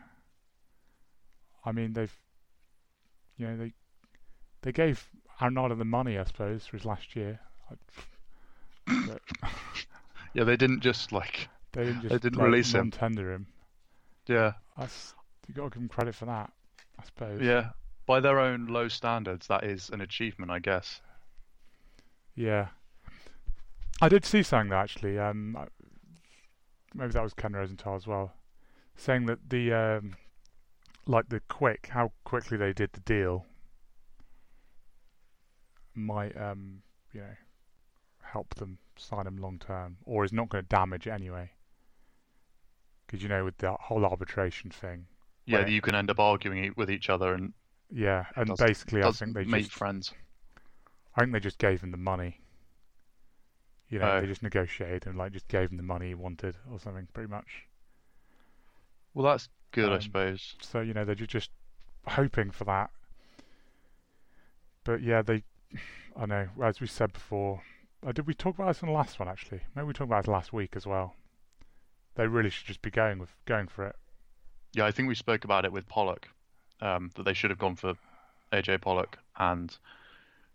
I 1.65 1.73
mean, 1.73 1.91
they've, 1.91 2.17
you 3.35 3.45
know, 3.47 3.57
they 3.57 3.73
they 4.61 4.71
gave 4.71 5.09
Arenado 5.41 5.77
the 5.77 5.83
money, 5.83 6.17
I 6.17 6.23
suppose, 6.23 6.65
for 6.65 6.77
his 6.77 6.85
last 6.85 7.13
year. 7.15 7.41
But 8.87 9.21
Yeah, 10.33 10.45
they 10.45 10.55
didn't 10.55 10.79
just 10.79 11.11
like, 11.11 11.49
they 11.73 11.85
didn't 11.85 12.01
just 12.01 12.11
They 12.13 12.17
didn't 12.19 12.37
like, 12.39 12.45
release 12.45 12.71
him. 12.73 12.77
non-tender 12.89 13.33
him. 13.33 13.47
yeah, 14.27 14.53
That's 14.77 15.13
you 15.47 15.53
got 15.53 15.63
to 15.65 15.69
give 15.69 15.81
them 15.81 15.89
credit 15.89 16.15
for 16.15 16.25
that, 16.25 16.51
I 16.99 17.03
suppose. 17.05 17.41
yeah. 17.41 17.69
By 18.05 18.19
their 18.19 18.39
own 18.39 18.65
low 18.67 18.87
standards, 18.87 19.47
that 19.47 19.63
is 19.63 19.89
an 19.91 20.01
achievement, 20.01 20.49
I 20.51 20.59
guess. 20.59 21.01
Yeah. 22.35 22.69
I 24.01 24.09
did 24.09 24.25
see 24.25 24.41
something 24.43 24.69
though, 24.69 24.77
actually. 24.77 25.19
Um, 25.19 25.55
maybe 26.95 27.11
that 27.11 27.21
was 27.21 27.33
Ken 27.33 27.53
Rosenthal 27.53 27.95
as 27.95 28.07
well, 28.07 28.33
saying 28.95 29.25
that 29.27 29.49
the 29.49 29.73
um, 29.73 30.15
like 31.05 31.29
the 31.29 31.41
quick, 31.49 31.89
how 31.91 32.11
quickly 32.23 32.57
they 32.57 32.73
did 32.73 32.93
the 32.93 33.01
deal, 33.01 33.45
might 35.93 36.35
um, 36.39 36.81
you 37.13 37.21
know, 37.21 37.35
help 38.23 38.55
them 38.55 38.77
sign 38.95 39.27
him 39.27 39.37
long 39.37 39.59
term, 39.59 39.97
or 40.05 40.23
is 40.23 40.33
not 40.33 40.49
going 40.49 40.63
to 40.63 40.67
damage 40.69 41.07
it 41.07 41.11
anyway. 41.11 41.51
Because 43.09 43.23
you 43.23 43.29
know, 43.29 43.43
with 43.43 43.57
that 43.57 43.79
whole 43.79 44.05
arbitration 44.05 44.69
thing, 44.69 45.07
Yeah, 45.45 45.65
you 45.65 45.81
can 45.81 45.95
end 45.95 46.11
up 46.11 46.19
arguing 46.19 46.71
with 46.77 46.91
each 46.91 47.09
other 47.09 47.33
and 47.33 47.53
yeah, 47.89 48.27
and 48.35 48.49
Does- 48.49 48.59
basically, 48.59 49.01
I 49.01 49.09
think 49.09 49.33
they 49.33 49.45
make 49.45 49.63
just, 49.63 49.75
friends. 49.75 50.13
I 51.15 51.21
think 51.21 51.33
they 51.33 51.39
just 51.39 51.57
gave 51.57 51.81
him 51.81 51.89
the 51.89 51.97
money. 51.97 52.39
You 53.89 53.97
know, 53.97 54.11
Oh. 54.11 54.21
they 54.21 54.27
just 54.27 54.43
negotiated 54.43 55.07
and 55.07 55.17
like 55.17 55.31
just 55.31 55.47
gave 55.47 55.71
him 55.71 55.77
the 55.77 55.81
money 55.83 56.09
he 56.09 56.13
wanted 56.13 56.55
or 56.71 56.79
something, 56.79 57.07
pretty 57.13 57.31
much. 57.31 57.65
Well, 59.15 59.25
that's 59.25 59.49
good, 59.71 59.91
I 59.91 59.95
Um, 59.95 60.01
suppose. 60.01 60.55
So 60.61 60.81
you 60.81 60.93
know 60.93 61.03
they're 61.03 61.15
just 61.15 61.49
hoping 62.05 62.51
for 62.51 62.65
that. 62.65 62.91
But 64.83 65.01
yeah, 65.01 65.23
they. 65.23 65.43
I 66.15 66.27
know, 66.27 66.49
as 66.61 66.79
we 66.79 66.85
said 66.85 67.11
before. 67.11 67.63
Uh, 68.05 68.11
did 68.11 68.27
we 68.27 68.35
talk 68.35 68.53
about 68.55 68.67
this 68.67 68.81
in 68.83 68.87
the 68.87 68.93
last 68.93 69.19
one? 69.19 69.27
Actually, 69.27 69.61
maybe 69.75 69.87
we 69.87 69.93
talked 69.93 70.09
about 70.09 70.27
it 70.27 70.31
last 70.31 70.53
week 70.53 70.75
as 70.75 70.85
well. 70.85 71.15
They 72.15 72.27
really 72.27 72.49
should 72.49 72.67
just 72.67 72.81
be 72.81 72.91
going 72.91 73.19
with 73.19 73.29
going 73.45 73.67
for 73.67 73.85
it. 73.85 73.95
Yeah, 74.73 74.85
I 74.85 74.91
think 74.91 75.07
we 75.07 75.15
spoke 75.15 75.45
about 75.45 75.65
it 75.65 75.71
with 75.71 75.87
Pollock, 75.87 76.27
um, 76.81 77.11
that 77.15 77.23
they 77.23 77.33
should 77.33 77.49
have 77.49 77.59
gone 77.59 77.75
for 77.75 77.93
AJ 78.51 78.81
Pollock, 78.81 79.17
and 79.37 79.75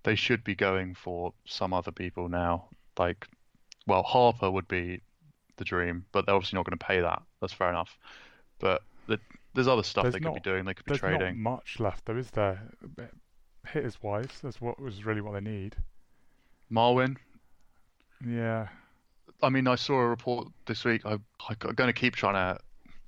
they 0.04 0.14
should 0.14 0.44
be 0.44 0.54
going 0.54 0.94
for 0.94 1.32
some 1.46 1.72
other 1.72 1.90
people 1.90 2.28
now. 2.28 2.68
Like, 2.98 3.26
well, 3.86 4.02
Harper 4.02 4.50
would 4.50 4.68
be 4.68 5.00
the 5.56 5.64
dream, 5.64 6.04
but 6.12 6.26
they're 6.26 6.34
obviously 6.34 6.56
not 6.56 6.66
going 6.66 6.78
to 6.78 6.84
pay 6.84 7.00
that. 7.00 7.22
That's 7.40 7.52
fair 7.52 7.70
enough. 7.70 7.98
But 8.60 8.82
the, 9.06 9.18
there's 9.54 9.68
other 9.68 9.82
stuff 9.82 10.04
There's 10.04 10.14
they 10.14 10.20
could 10.20 10.34
be 10.34 10.40
doing. 10.40 10.64
They 10.64 10.74
could 10.74 10.86
be 10.86 10.96
trading. 10.96 11.18
There's 11.18 11.36
not 11.36 11.50
much 11.52 11.80
left, 11.80 12.04
though, 12.06 12.16
is 12.16 12.30
there? 12.30 12.62
Hitters 13.66 14.02
wise, 14.02 14.28
that's 14.42 14.60
what 14.60 14.78
was 14.80 15.04
really 15.04 15.22
what 15.22 15.32
they 15.32 15.40
need. 15.40 15.76
Marwin. 16.70 17.16
Yeah, 18.26 18.68
I 19.44 19.48
mean, 19.50 19.66
I 19.68 19.74
saw 19.76 19.94
a 19.94 20.06
report 20.08 20.48
this 20.66 20.84
week. 20.84 21.02
I, 21.04 21.12
I'm 21.12 21.74
going 21.74 21.88
to 21.88 21.92
keep 21.92 22.16
trying 22.16 22.34
to 22.34 22.60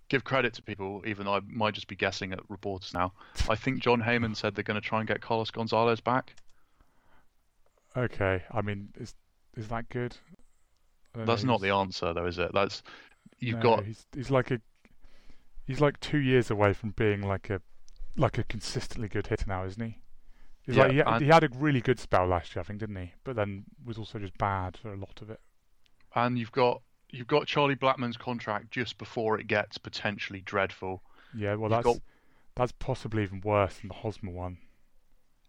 give 0.08 0.24
credit 0.24 0.54
to 0.54 0.62
people, 0.62 1.02
even 1.06 1.26
though 1.26 1.34
I 1.34 1.40
might 1.46 1.74
just 1.74 1.88
be 1.88 1.96
guessing 1.96 2.32
at 2.32 2.40
reporters 2.48 2.94
now. 2.94 3.12
I 3.48 3.56
think 3.56 3.80
Jon 3.80 4.00
Heyman 4.02 4.36
said 4.36 4.54
they're 4.54 4.62
going 4.62 4.80
to 4.80 4.86
try 4.86 5.00
and 5.00 5.08
get 5.08 5.20
Carlos 5.20 5.50
Gonzalez 5.50 6.00
back. 6.00 6.34
okay. 7.96 8.42
I 8.52 8.62
mean, 8.62 8.90
is 8.98 9.14
is 9.56 9.68
that 9.68 9.88
good? 9.88 10.16
That's 11.14 11.44
know, 11.44 11.52
not 11.54 11.60
the 11.62 11.70
answer, 11.70 12.12
though, 12.12 12.26
is 12.26 12.38
it? 12.38 12.50
That's 12.52 12.82
you've 13.38 13.56
no, 13.56 13.62
got 13.76 13.84
He's 13.84 14.06
he's 14.14 14.30
like 14.30 14.50
a 14.50 14.60
he's 15.66 15.80
like 15.80 15.98
two 16.00 16.18
years 16.18 16.50
away 16.50 16.72
from 16.72 16.90
being 16.90 17.22
like 17.22 17.50
a 17.50 17.60
like 18.16 18.38
a 18.38 18.44
consistently 18.44 19.08
good 19.08 19.26
hitter 19.28 19.46
now, 19.48 19.64
isn't 19.64 19.82
he? 19.82 19.98
He's 20.62 20.76
Yeah, 20.76 20.82
like 20.84 20.92
he, 20.92 21.00
and- 21.00 21.22
he 21.24 21.28
had 21.28 21.44
a 21.44 21.48
really 21.54 21.80
good 21.80 21.98
spell 21.98 22.26
last 22.26 22.54
year, 22.54 22.60
I 22.60 22.64
think, 22.64 22.80
didn't 22.80 22.96
he? 22.96 23.12
But 23.24 23.36
then 23.36 23.64
was 23.84 23.98
also 23.98 24.18
just 24.18 24.36
bad 24.38 24.76
for 24.76 24.92
a 24.92 24.96
lot 24.96 25.20
of 25.22 25.30
it. 25.30 25.40
And 26.16 26.38
you've 26.38 26.50
got 26.50 26.82
you've 27.10 27.26
got 27.28 27.46
Charlie 27.46 27.76
Blackmon's 27.76 28.16
contract 28.16 28.72
just 28.72 28.98
before 28.98 29.38
it 29.38 29.46
gets 29.46 29.78
potentially 29.78 30.40
dreadful. 30.40 31.02
Yeah, 31.34 31.54
well, 31.54 31.70
You've 31.70 31.82
that's 31.82 31.84
got- 31.84 32.02
that's 32.56 32.72
possibly 32.72 33.22
even 33.22 33.42
worse 33.42 33.76
than 33.78 33.88
the 33.88 33.94
Hosmer 33.94 34.32
one. 34.32 34.56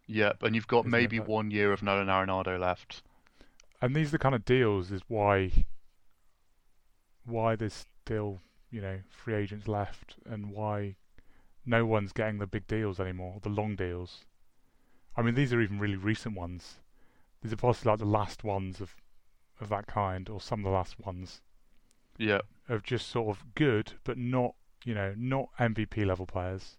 Yep, 0.08 0.44
and 0.44 0.56
you've 0.56 0.68
got 0.68 0.80
Isn't 0.80 0.92
maybe 0.92 1.20
one 1.20 1.52
year 1.52 1.72
of 1.72 1.82
Nolan 1.82 2.08
Arenado 2.08 2.60
left. 2.60 3.02
And 3.82 3.96
these 3.96 4.10
are 4.10 4.12
the 4.12 4.20
kind 4.20 4.36
of 4.36 4.44
deals 4.46 4.92
is 4.92 5.02
why 5.08 5.52
why 7.26 7.56
there's 7.56 7.86
still 8.04 8.42
you 8.70 8.82
know 8.82 9.00
free 9.10 9.36
agents 9.36 9.68
left 9.68 10.16
and 10.26 10.52
why 10.52 10.96
no 11.66 11.86
one's 11.86 12.14
getting 12.14 12.40
the 12.40 12.48
big 12.48 12.68
deals 12.68 13.00
anymore, 13.00 13.40
the 13.42 13.50
long 13.50 13.76
deals. 13.76 14.26
I 15.16 15.22
mean, 15.22 15.36
these 15.36 15.52
are 15.52 15.62
even 15.62 15.80
really 15.80 15.96
recent 15.96 16.36
ones. 16.36 16.76
These 17.42 17.52
are 17.54 17.58
possibly 17.58 17.92
like 17.92 18.00
the 18.00 18.06
last 18.06 18.44
ones 18.44 18.80
of 18.80 18.96
of 19.62 19.70
that 19.70 19.88
kind, 19.88 20.30
or 20.30 20.42
some 20.42 20.62
of 20.62 20.66
the 20.66 20.72
last 20.72 21.00
ones 21.00 21.42
Yeah, 22.18 22.42
of 22.70 22.82
just 22.84 23.10
sort 23.10 23.36
of 23.36 23.56
good, 23.56 24.00
but 24.06 24.18
not 24.18 24.56
you 24.86 24.94
know 24.94 25.14
not 25.18 25.50
MVP 25.60 26.06
level 26.06 26.26
players 26.26 26.78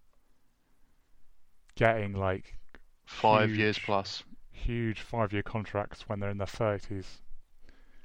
getting 1.75 2.13
like 2.13 2.59
five 3.05 3.55
years 3.55 3.77
plus. 3.79 4.23
huge 4.51 5.01
five 5.01 5.33
year 5.33 5.41
contracts 5.41 6.07
when 6.07 6.19
they're 6.19 6.29
in 6.29 6.37
their 6.37 6.45
thirties. 6.45 7.21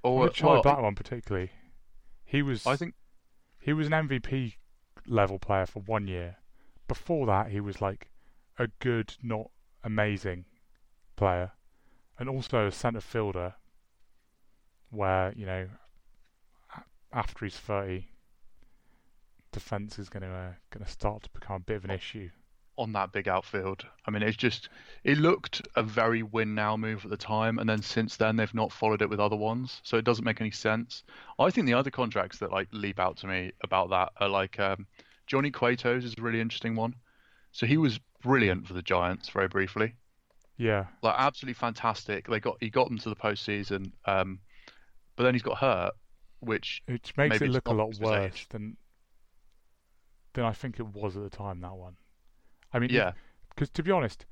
Oh, 0.04 0.12
or 0.12 0.30
well, 0.40 0.62
uh, 0.66 0.76
one 0.82 0.94
particularly, 0.94 1.50
he 2.24 2.42
was 2.42 2.64
I 2.66 2.76
think 2.76 2.94
he 3.58 3.72
was 3.72 3.86
an 3.88 3.92
MVP 3.94 4.58
level 5.06 5.38
player 5.38 5.66
for 5.66 5.80
one 5.80 6.06
year. 6.08 6.38
Before 6.88 7.26
that, 7.26 7.50
he 7.50 7.60
was 7.60 7.80
like 7.80 8.10
a 8.58 8.68
good, 8.80 9.16
not 9.22 9.50
amazing 9.84 10.46
player, 11.16 11.52
and 12.18 12.28
also 12.28 12.66
a 12.66 12.72
centre 12.72 13.00
fielder. 13.00 13.56
Where 14.94 15.32
you 15.36 15.46
know, 15.46 15.68
after 17.12 17.44
he's 17.44 17.56
thirty, 17.58 18.08
defence 19.52 19.98
is 19.98 20.08
going 20.08 20.22
to 20.22 20.28
uh, 20.28 20.52
going 20.70 20.84
to 20.84 20.90
start 20.90 21.22
to 21.24 21.30
become 21.30 21.56
a 21.56 21.60
bit 21.60 21.76
of 21.76 21.84
an 21.84 21.90
issue. 21.90 22.30
on 22.76 22.92
that 22.92 23.12
big 23.12 23.28
outfield. 23.28 23.84
I 24.06 24.10
mean, 24.10 24.22
it's 24.22 24.36
just 24.36 24.68
it 25.04 25.18
looked 25.18 25.62
a 25.76 25.82
very 25.82 26.22
win 26.22 26.54
now 26.54 26.76
move 26.76 27.04
at 27.04 27.10
the 27.10 27.16
time, 27.16 27.58
and 27.58 27.68
then 27.68 27.82
since 27.82 28.16
then 28.16 28.36
they've 28.36 28.54
not 28.54 28.72
followed 28.72 29.02
it 29.02 29.08
with 29.08 29.20
other 29.20 29.36
ones, 29.36 29.80
so 29.84 29.96
it 29.96 30.04
doesn't 30.04 30.24
make 30.24 30.40
any 30.40 30.50
sense. 30.50 31.02
I 31.38 31.50
think 31.50 31.66
the 31.66 31.74
other 31.74 31.90
contracts 31.90 32.38
that 32.38 32.50
like 32.52 32.68
leap 32.72 32.98
out 33.00 33.16
to 33.18 33.26
me 33.28 33.52
about 33.62 33.90
that 33.90 34.12
are 34.18 34.28
like 34.28 34.58
um, 34.58 34.86
Johnny 35.26 35.50
Cueto's 35.50 36.04
is 36.04 36.14
a 36.18 36.22
really 36.22 36.40
interesting 36.40 36.74
one. 36.76 36.94
So 37.52 37.66
he 37.66 37.76
was 37.76 38.00
brilliant 38.22 38.66
for 38.66 38.74
the 38.74 38.82
Giants 38.82 39.28
very 39.30 39.48
briefly, 39.48 39.94
Yeah, 40.56 40.86
like 41.02 41.14
absolutely 41.18 41.54
fantastic. 41.54 42.26
They 42.28 42.40
got 42.40 42.56
he 42.60 42.70
got 42.70 42.88
them 42.88 42.98
to 42.98 43.08
the 43.08 43.16
postseason, 43.16 43.92
um, 44.06 44.40
but 45.16 45.24
then 45.24 45.34
he's 45.34 45.42
got 45.42 45.58
hurt, 45.58 45.92
which 46.40 46.82
which 46.86 47.16
makes 47.16 47.40
it 47.40 47.50
look 47.50 47.68
a 47.68 47.72
lot 47.72 47.90
because 47.90 48.00
of 48.00 48.06
his 48.06 48.10
worse 48.10 48.46
than 48.50 48.76
than 50.34 50.44
I 50.44 50.52
think 50.52 50.78
it 50.78 50.86
was 50.86 51.16
at 51.16 51.22
the 51.22 51.30
time. 51.30 51.60
That 51.60 51.74
one. 51.74 51.96
I 52.72 52.78
mean, 52.78 52.90
yeah, 52.90 53.12
because 53.50 53.70
to 53.70 53.82
be 53.82 53.90
honest, 53.90 54.26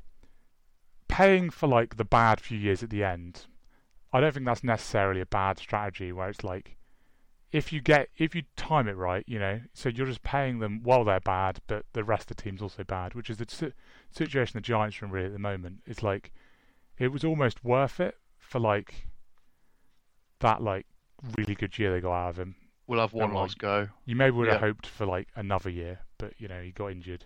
paying 1.08 1.50
for 1.50 1.68
like 1.68 1.96
the 1.96 2.04
bad 2.04 2.40
few 2.40 2.58
years 2.58 2.82
at 2.82 2.90
the 2.90 3.04
end, 3.04 3.46
I 4.12 4.20
don't 4.20 4.34
think 4.34 4.46
that's 4.46 4.64
necessarily 4.64 5.20
a 5.20 5.26
bad 5.26 5.58
strategy. 5.58 6.12
Where 6.12 6.28
it's 6.28 6.44
like, 6.44 6.76
if 7.52 7.72
you 7.72 7.80
get 7.80 8.08
if 8.16 8.34
you 8.34 8.42
time 8.56 8.88
it 8.88 8.96
right, 8.96 9.24
you 9.26 9.38
know, 9.38 9.60
so 9.72 9.88
you're 9.88 10.06
just 10.06 10.22
paying 10.22 10.58
them 10.58 10.80
while 10.82 11.04
they're 11.04 11.20
bad, 11.20 11.60
but 11.66 11.84
the 11.92 12.04
rest 12.04 12.30
of 12.30 12.36
the 12.36 12.42
team's 12.42 12.62
also 12.62 12.82
bad, 12.82 13.14
which 13.14 13.30
is 13.30 13.36
the 13.36 13.46
si- 13.48 13.72
situation 14.10 14.56
the 14.56 14.60
Giants 14.60 15.00
are 15.00 15.04
in 15.04 15.10
really 15.12 15.26
at 15.26 15.32
the 15.32 15.38
moment. 15.38 15.82
It's 15.86 16.02
like 16.02 16.32
it 16.98 17.08
was 17.08 17.24
almost 17.24 17.64
worth 17.64 18.00
it 18.00 18.16
for 18.38 18.58
like 18.58 19.06
that 20.42 20.62
like 20.62 20.86
really 21.36 21.54
good 21.54 21.76
year 21.78 21.92
they 21.92 22.00
got 22.00 22.12
out 22.12 22.28
of 22.30 22.38
him. 22.38 22.54
we'll 22.86 23.00
have 23.00 23.12
one 23.14 23.26
And, 23.30 23.34
like, 23.34 23.42
last 23.42 23.58
go. 23.58 23.88
You 24.04 24.14
maybe 24.16 24.32
would 24.36 24.48
have 24.48 24.60
Yeah. 24.60 24.66
hoped 24.66 24.86
for 24.86 25.06
like 25.06 25.28
another 25.34 25.70
year, 25.70 26.00
but 26.18 26.34
you 26.38 26.46
know 26.48 26.60
he 26.62 26.70
got 26.72 26.88
injured. 26.88 27.24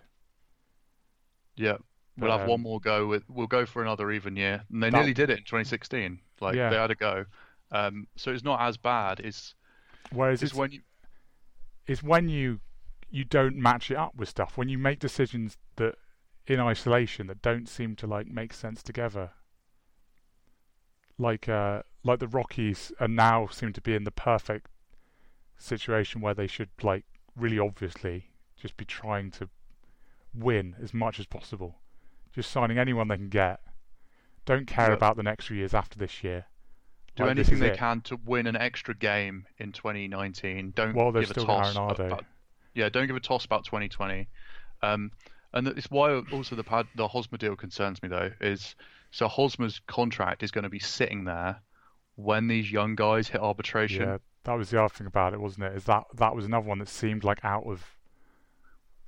Yeah, 1.55 1.77
we'll 2.17 2.29
But, 2.29 2.37
have 2.39 2.47
one 2.47 2.59
um, 2.59 2.61
more 2.61 2.79
go 2.79 3.07
with. 3.07 3.23
We'll 3.29 3.47
go 3.47 3.65
for 3.65 3.81
another 3.81 4.11
even 4.11 4.35
year, 4.35 4.63
and 4.71 4.81
they 4.81 4.89
That- 4.89 4.97
nearly 4.97 5.13
did 5.13 5.29
it 5.29 5.39
in 5.39 5.43
2016. 5.43 6.21
Like 6.39 6.55
Yeah. 6.55 6.69
they 6.69 6.75
had 6.77 6.91
a 6.91 6.95
go. 6.95 7.25
Um, 7.71 8.07
so 8.15 8.31
it's 8.31 8.43
not 8.43 8.61
as 8.61 8.77
bad. 8.77 9.19
It's 9.19 9.55
Whereas 10.11 10.41
it's 10.41 10.51
it's 10.51 10.57
when 10.57 10.71
you 10.71 10.81
is 11.87 12.01
when 12.03 12.29
you 12.29 12.61
you 13.09 13.23
don't 13.25 13.55
match 13.57 13.89
it 13.91 13.95
up 13.97 14.15
with 14.15 14.29
stuff 14.29 14.57
when 14.57 14.69
you 14.69 14.77
make 14.77 14.99
decisions 14.99 15.57
that 15.77 15.95
in 16.45 16.59
isolation 16.59 17.27
that 17.27 17.41
don't 17.41 17.67
seem 17.67 17.95
to 17.95 18.05
like 18.07 18.27
make 18.27 18.53
sense 18.53 18.83
together 18.83 19.31
like 21.17 21.47
uh 21.49 21.81
like 22.07 22.19
the 22.19 22.27
rockies 22.27 22.91
are 22.99 23.07
now 23.07 23.47
seem 23.47 23.73
to 23.73 23.81
be 23.81 23.93
in 23.93 24.03
the 24.03 24.11
perfect 24.11 24.67
situation 25.57 26.21
where 26.21 26.33
they 26.33 26.47
should 26.47 26.69
like 26.81 27.03
really 27.35 27.59
obviously 27.59 28.29
just 28.55 28.77
be 28.77 28.85
trying 28.85 29.31
to 29.31 29.49
win 30.33 30.75
as 30.81 30.93
much 30.93 31.19
as 31.19 31.25
possible 31.25 31.75
just 32.33 32.51
signing 32.51 32.77
anyone 32.77 33.07
they 33.07 33.17
can 33.17 33.29
get 33.29 33.59
don't 34.45 34.67
care 34.67 34.89
Yeah. 34.89 34.93
about 34.95 35.17
the 35.17 35.23
next 35.23 35.47
few 35.47 35.57
years 35.57 35.73
after 35.73 35.97
this 35.97 36.23
year 36.23 36.45
do 37.15 37.23
Like, 37.23 37.31
anything 37.31 37.59
they 37.59 37.71
it. 37.71 37.77
can 37.77 38.01
to 38.01 38.17
win 38.25 38.45
an 38.45 38.55
extra 38.55 38.93
game 38.93 39.47
in 39.57 39.71
2019. 39.71 40.71
Don't 40.75 40.93
they've 41.13 41.27
give 41.27 41.31
a 41.37 41.45
toss. 41.45 41.75
About, 41.75 42.23
yeah, 42.75 42.89
don't 42.89 43.07
give 43.07 43.15
a 43.15 43.19
toss 43.19 43.43
about 43.43 43.65
2020. 43.65 44.27
Um, 44.83 45.11
and 45.51 45.67
it's 45.67 45.89
why 45.89 46.13
also 46.31 46.55
the 46.55 46.63
pad, 46.63 46.85
the 46.95 47.07
Hosmer 47.07 47.39
deal 47.39 47.55
concerns 47.55 48.03
me 48.03 48.09
though. 48.09 48.29
Is 48.39 48.75
so 49.09 49.27
Hosmer's 49.27 49.81
contract 49.87 50.43
is 50.43 50.51
going 50.51 50.63
to 50.65 50.69
be 50.69 50.77
sitting 50.77 51.23
there 51.23 51.59
when 52.17 52.47
these 52.47 52.71
young 52.71 52.95
guys 52.95 53.29
hit 53.29 53.39
arbitration. 53.41 54.01
Yeah, 54.01 54.17
that 54.43 54.55
was 54.57 54.69
the 54.71 54.81
other 54.83 54.93
thing 54.93 55.07
about 55.07 55.33
it, 55.33 55.39
wasn't 55.39 55.65
it? 55.65 55.75
Is 55.77 55.85
that 55.85 56.03
that 56.15 56.35
was 56.35 56.45
another 56.45 56.67
one 56.67 56.79
that 56.79 56.89
seemed 56.89 57.23
like 57.23 57.43
out 57.45 57.65
of 57.65 57.97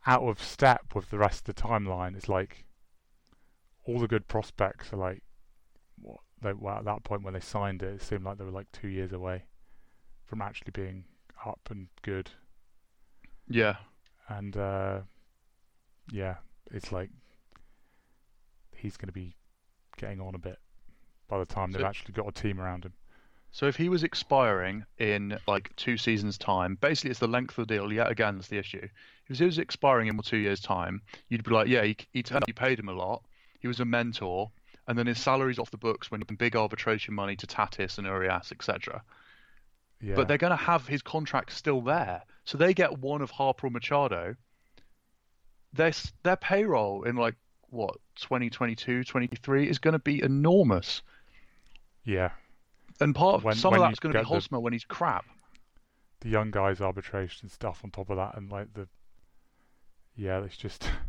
out 0.05 0.23
of 0.23 0.41
step 0.41 0.95
with 0.95 1.09
the 1.09 1.17
rest 1.17 1.47
of 1.49 1.55
the 1.55 1.61
timeline. 1.61 2.15
It's 2.15 2.29
like 2.29 2.65
all 3.85 3.99
the 3.99 4.07
good 4.07 4.27
prospects 4.27 4.93
are 4.93 4.97
like 4.97 5.23
what 6.01 6.19
they 6.41 6.53
well, 6.53 6.77
at 6.77 6.85
that 6.85 7.03
point 7.03 7.23
when 7.23 7.33
they 7.33 7.39
signed 7.39 7.81
it, 7.83 7.95
it 7.95 8.01
seemed 8.01 8.23
like 8.23 8.37
they 8.37 8.45
were 8.45 8.51
like 8.51 8.71
two 8.71 8.87
years 8.87 9.11
away 9.11 9.43
from 10.23 10.41
actually 10.41 10.71
being 10.71 11.03
up 11.45 11.59
and 11.71 11.87
good. 12.03 12.29
yeah. 13.49 13.77
And 14.27 14.55
uh, 14.55 15.01
yeah, 16.11 16.35
it's 16.71 16.91
like 16.91 17.09
he's 18.75 18.97
going 18.97 19.07
to 19.07 19.13
be 19.13 19.35
getting 19.97 20.21
on 20.21 20.35
a 20.35 20.39
bit 20.39 20.59
by 21.27 21.39
the 21.39 21.45
time 21.45 21.71
they've 21.71 21.81
actually 21.83 22.13
got 22.13 22.27
a 22.27 22.31
team 22.31 22.59
around 22.61 22.85
him. 22.85 22.93
So 23.51 23.65
if 23.65 23.75
he 23.75 23.89
was 23.89 24.03
expiring 24.03 24.85
in 24.99 25.37
like 25.47 25.75
two 25.75 25.97
seasons' 25.97 26.37
time, 26.37 26.77
basically 26.79 27.11
it's 27.11 27.19
the 27.19 27.27
length 27.27 27.57
of 27.57 27.67
the 27.67 27.75
deal. 27.75 27.91
Yet 27.91 28.09
again, 28.09 28.35
that's 28.35 28.47
the 28.47 28.59
issue. 28.59 28.87
If 29.27 29.37
he 29.37 29.45
was 29.45 29.59
expiring 29.59 30.07
in 30.07 30.19
two 30.19 30.37
years' 30.37 30.59
time, 30.59 31.01
you'd 31.29 31.43
be 31.43 31.51
like, 31.51 31.67
yeah, 31.67 31.83
he, 31.83 31.97
he 32.11 32.23
turned 32.23 32.43
up, 32.43 32.47
you 32.47 32.53
paid 32.53 32.79
him 32.79 32.89
a 32.89 32.93
lot. 32.93 33.23
He 33.59 33.67
was 33.67 33.79
a 33.79 33.85
mentor, 33.85 34.51
and 34.87 34.97
then 34.97 35.07
his 35.07 35.19
salary's 35.19 35.59
off 35.59 35.71
the 35.71 35.77
books 35.77 36.09
when 36.09 36.21
you 36.21 36.37
big 36.37 36.55
arbitration 36.55 37.13
money 37.13 37.35
to 37.35 37.47
Tatis 37.47 37.97
and 37.97 38.07
Urias, 38.07 38.51
etc. 38.51 39.03
Yeah, 40.01 40.15
But 40.15 40.27
they're 40.27 40.37
going 40.37 40.51
to 40.51 40.55
have 40.55 40.87
his 40.87 41.01
contract 41.01 41.51
still 41.51 41.81
there, 41.81 42.23
so 42.45 42.57
they 42.57 42.73
get 42.73 42.99
one 42.99 43.21
of 43.21 43.29
Harper 43.29 43.67
or 43.67 43.69
Machado, 43.69 44.35
their 45.73 45.91
their 46.23 46.37
payroll 46.37 47.03
in 47.03 47.15
like 47.15 47.35
what 47.69 47.97
2022, 48.15 49.03
2023 49.03 49.69
is 49.69 49.77
going 49.77 49.91
to 49.93 49.99
be 49.99 50.23
enormous. 50.23 51.01
Yeah, 52.03 52.31
And 53.01 53.15
part 53.15 53.35
of 53.35 53.43
When- 53.43 53.55
some 53.55 53.71
when 53.71 53.81
of 53.81 53.87
that's 53.89 53.99
going 53.99 54.13
to 54.13 54.19
be 54.19 54.23
the- 54.23 54.27
Hosmer 54.29 54.59
when 54.59 54.73
he's 54.73 54.83
crap. 54.85 55.25
the 56.21 56.29
young 56.29 56.51
guys 56.51 56.81
arbitration 56.81 57.47
stuff 57.49 57.81
on 57.83 57.91
top 57.91 58.09
of 58.09 58.17
that, 58.17 58.35
and 58.35 58.49
like 58.51 58.73
the 58.73 58.87
yeah, 60.15 60.39
it's 60.43 60.57
just 60.57 60.89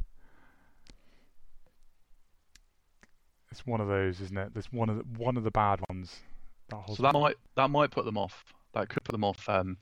it's 3.51 3.67
one 3.67 3.81
of 3.81 3.89
those, 3.89 4.21
isn't 4.21 4.39
it? 4.39 4.53
There's 4.55 4.73
one 4.73 4.89
of 4.89 4.97
the, 4.99 5.05
one 5.19 5.37
of 5.37 5.43
the 5.45 5.51
bad 5.51 5.81
ones. 5.89 6.21
That 6.69 6.85
So 6.95 7.03
that 7.03 7.13
might 7.15 7.37
that 7.57 7.71
might 7.71 7.91
put 7.91 8.05
them 8.05 8.17
off. 8.17 8.45
That 8.75 8.89
could 8.89 9.03
put 9.03 9.13
them 9.13 9.25
off. 9.25 9.49
Um, 9.49 9.77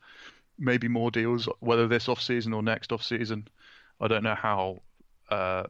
maybe 0.59 0.89
more 0.89 1.11
deals, 1.11 1.49
whether 1.61 1.87
this 1.87 2.09
off 2.09 2.21
season 2.23 2.55
or 2.55 2.63
next 2.63 2.93
off 2.93 3.03
season. 3.03 3.47
I 4.01 4.09
don't 4.09 4.23
know 4.23 4.35
how 4.35 4.81
uh, 5.29 5.65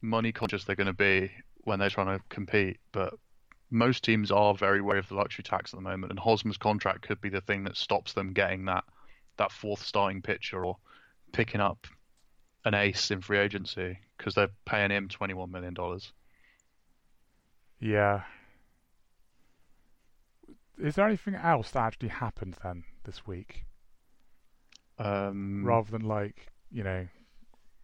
money 0.00 0.32
conscious 0.32 0.64
they're 0.64 0.76
going 0.76 0.86
to 0.86 0.92
be 0.92 1.30
when 1.64 1.78
they're 1.78 1.90
trying 1.90 2.16
to 2.18 2.24
compete, 2.28 2.78
but 2.92 3.14
most 3.72 4.04
teams 4.04 4.30
are 4.30 4.54
very 4.54 4.80
wary 4.80 5.00
of 5.00 5.08
the 5.08 5.14
luxury 5.14 5.42
tax 5.42 5.72
at 5.72 5.78
the 5.78 5.82
moment, 5.82 6.12
and 6.12 6.18
Hosmer's 6.20 6.58
contract 6.58 7.02
could 7.02 7.20
be 7.20 7.30
the 7.30 7.40
thing 7.40 7.64
that 7.64 7.76
stops 7.76 8.12
them 8.12 8.32
getting 8.32 8.66
that 8.66 8.84
that 9.38 9.50
fourth 9.50 9.82
starting 9.82 10.22
pitcher 10.22 10.64
or 10.64 10.76
picking 11.32 11.60
up 11.60 11.86
an 12.64 12.74
ace 12.74 13.10
in 13.10 13.20
free 13.20 13.38
agency 13.38 13.98
because 14.16 14.34
they're 14.34 14.50
paying 14.66 14.90
him 14.90 15.08
twenty 15.08 15.34
one 15.34 15.50
million 15.50 15.74
dollars. 15.74 16.12
Yeah. 17.80 18.22
Is 20.78 20.94
there 20.94 21.06
anything 21.06 21.34
else 21.34 21.70
that 21.72 21.80
actually 21.80 22.08
happened 22.08 22.56
then 22.62 22.84
this 23.04 23.26
week, 23.26 23.64
Um, 24.98 25.64
rather 25.64 25.90
than 25.90 26.02
like 26.02 26.48
you 26.70 26.84
know 26.84 27.08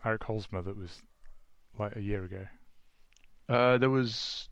Eric 0.04 0.25
Hosmer 0.25 0.62
that 0.62 0.76
was 0.76 1.02
like 1.78 1.97
a 1.97 2.02
year 2.02 2.25
ago? 2.25 2.47
Uh, 3.49 3.78
there 3.78 3.90
was, 3.90 4.49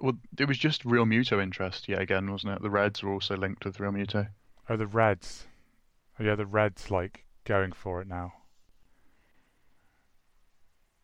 well, 0.00 0.16
it 0.38 0.46
was 0.46 0.58
just 0.58 0.84
Realmuto 0.84 1.42
interest 1.42 1.88
yet 1.88 2.00
again, 2.00 2.30
wasn't 2.30 2.54
it? 2.54 2.62
The 2.62 2.70
Reds 2.70 3.02
were 3.02 3.12
also 3.12 3.36
linked 3.36 3.64
with 3.64 3.78
Realmuto. 3.78 4.28
Oh, 4.68 4.76
the 4.76 4.86
Reds. 4.86 5.46
Oh, 6.18 6.24
yeah, 6.24 6.34
the 6.34 6.46
Reds 6.46 6.90
like 6.90 7.24
going 7.44 7.72
for 7.72 8.00
it 8.00 8.08
now, 8.08 8.32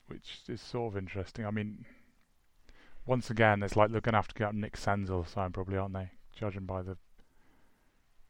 which 0.09 0.41
is 0.49 0.61
sort 0.61 0.93
of 0.93 0.99
interesting. 0.99 1.47
I 1.47 1.51
mean, 1.51 1.85
once 3.07 3.31
again, 3.31 3.63
it's 3.63 3.77
like 3.77 3.91
they're 3.91 4.01
going 4.01 4.13
to 4.15 4.19
have 4.19 4.29
to 4.29 4.35
get 4.35 4.49
up 4.49 4.55
Nick 4.55 4.77
Senzel 4.77 5.11
or 5.19 5.27
something, 5.27 5.53
probably, 5.53 5.77
aren't 5.77 5.95
they? 5.95 6.11
Judging 6.35 6.65
by 6.67 6.83
the 6.83 6.97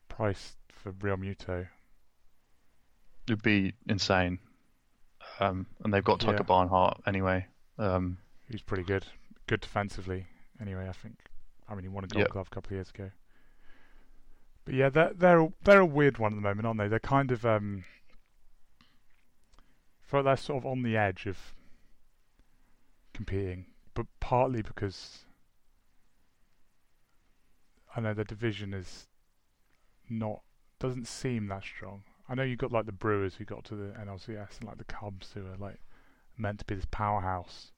price 0.08 0.56
for 0.68 0.92
Realmuto. 0.92 1.68
It'd 3.26 3.42
be 3.42 3.72
insane. 3.88 4.38
Um, 5.40 5.66
and 5.84 5.92
they've 5.94 6.04
got 6.04 6.20
Tucker 6.20 6.38
Yeah. 6.38 6.42
Barnhart 6.42 7.00
anyway. 7.06 7.46
Um, 7.78 8.18
He's 8.50 8.62
pretty 8.62 8.82
good, 8.82 9.06
good 9.46 9.60
defensively. 9.60 10.26
Anyway, 10.62 10.88
I 10.88 10.92
think. 10.92 11.16
I 11.68 11.74
mean, 11.74 11.82
he 11.82 11.88
won 11.88 12.04
a 12.04 12.06
Gold 12.06 12.20
Yep. 12.22 12.30
Glove 12.30 12.48
a 12.50 12.54
couple 12.54 12.68
of 12.68 12.72
years 12.72 12.90
ago. 12.90 13.10
But 14.64 14.74
yeah, 14.74 14.88
they're 14.88 15.12
they're 15.12 15.40
a- 15.40 15.52
they're 15.64 15.80
a 15.80 15.86
weird 15.86 16.18
one 16.18 16.32
at 16.32 16.36
the 16.36 16.40
moment, 16.40 16.66
aren't 16.66 16.78
they? 16.78 16.86
They're 16.88 17.00
kind 17.00 17.32
of 17.32 17.44
um, 17.44 17.84
like 20.12 20.24
they're 20.24 20.36
sort 20.36 20.58
of 20.62 20.66
on 20.66 20.82
the 20.82 20.96
edge 20.96 21.26
of 21.26 21.54
competing, 23.12 23.66
but 23.94 24.06
partly 24.20 24.62
because 24.62 25.24
I 27.96 28.00
know 28.00 28.14
the 28.14 28.24
division 28.24 28.72
is 28.72 29.08
not 30.08 30.42
doesn't 30.78 31.08
seem 31.08 31.48
that 31.48 31.64
strong. 31.64 32.02
I 32.28 32.34
know 32.34 32.42
you 32.44 32.56
got 32.56 32.70
like 32.72 32.86
the 32.86 32.92
Brewers 32.92 33.36
who 33.36 33.44
got 33.44 33.64
to 33.64 33.74
the 33.74 33.92
NLCS 33.98 34.58
and 34.60 34.68
like 34.68 34.78
the 34.78 34.84
Cubs 34.84 35.32
who 35.34 35.46
are 35.46 35.56
like 35.56 35.80
meant 36.36 36.60
to 36.60 36.64
be 36.64 36.74
this 36.76 36.86
powerhouse. 36.90 37.72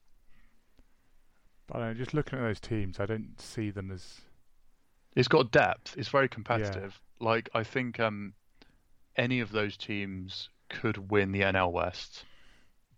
But 1.67 1.77
I 1.77 1.79
don't 1.79 1.87
know, 1.89 1.93
just 1.95 2.13
looking 2.13 2.37
at 2.39 2.43
those 2.43 2.59
teams, 2.59 2.99
I 2.99 3.05
don't 3.05 3.39
see 3.39 3.71
them 3.71 3.91
as 3.91 4.21
it's 5.15 5.27
got 5.27 5.51
depth. 5.51 5.95
It's 5.97 6.09
very 6.09 6.27
competitive. 6.29 6.99
Yeah. 7.19 7.27
Like 7.27 7.49
I 7.53 7.63
think 7.63 7.99
um, 7.99 8.33
any 9.15 9.39
of 9.39 9.51
those 9.51 9.77
teams 9.77 10.49
could 10.69 11.09
win 11.11 11.31
the 11.31 11.41
NL 11.41 11.71
West, 11.71 12.25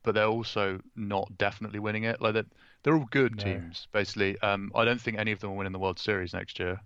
but 0.03 0.15
they're 0.15 0.25
also 0.25 0.80
not 0.95 1.38
definitely 1.38 1.80
winning 1.80 2.03
it. 2.03 2.21
Like 2.21 2.34
they're, 2.34 2.45
they're 2.84 2.95
all 2.95 3.08
good 3.12 3.38
No. 3.38 3.43
teams, 3.43 3.88
basically. 3.91 4.39
Um, 4.41 4.71
I 4.75 4.84
don't 4.86 4.99
think 4.99 5.17
any 5.17 5.32
of 5.32 5.39
them 5.39 5.51
will 5.51 5.58
win 5.58 5.67
in 5.67 5.73
the 5.73 5.80
World 5.80 5.99
Series 5.99 6.34
next 6.34 6.60
year. 6.60 6.80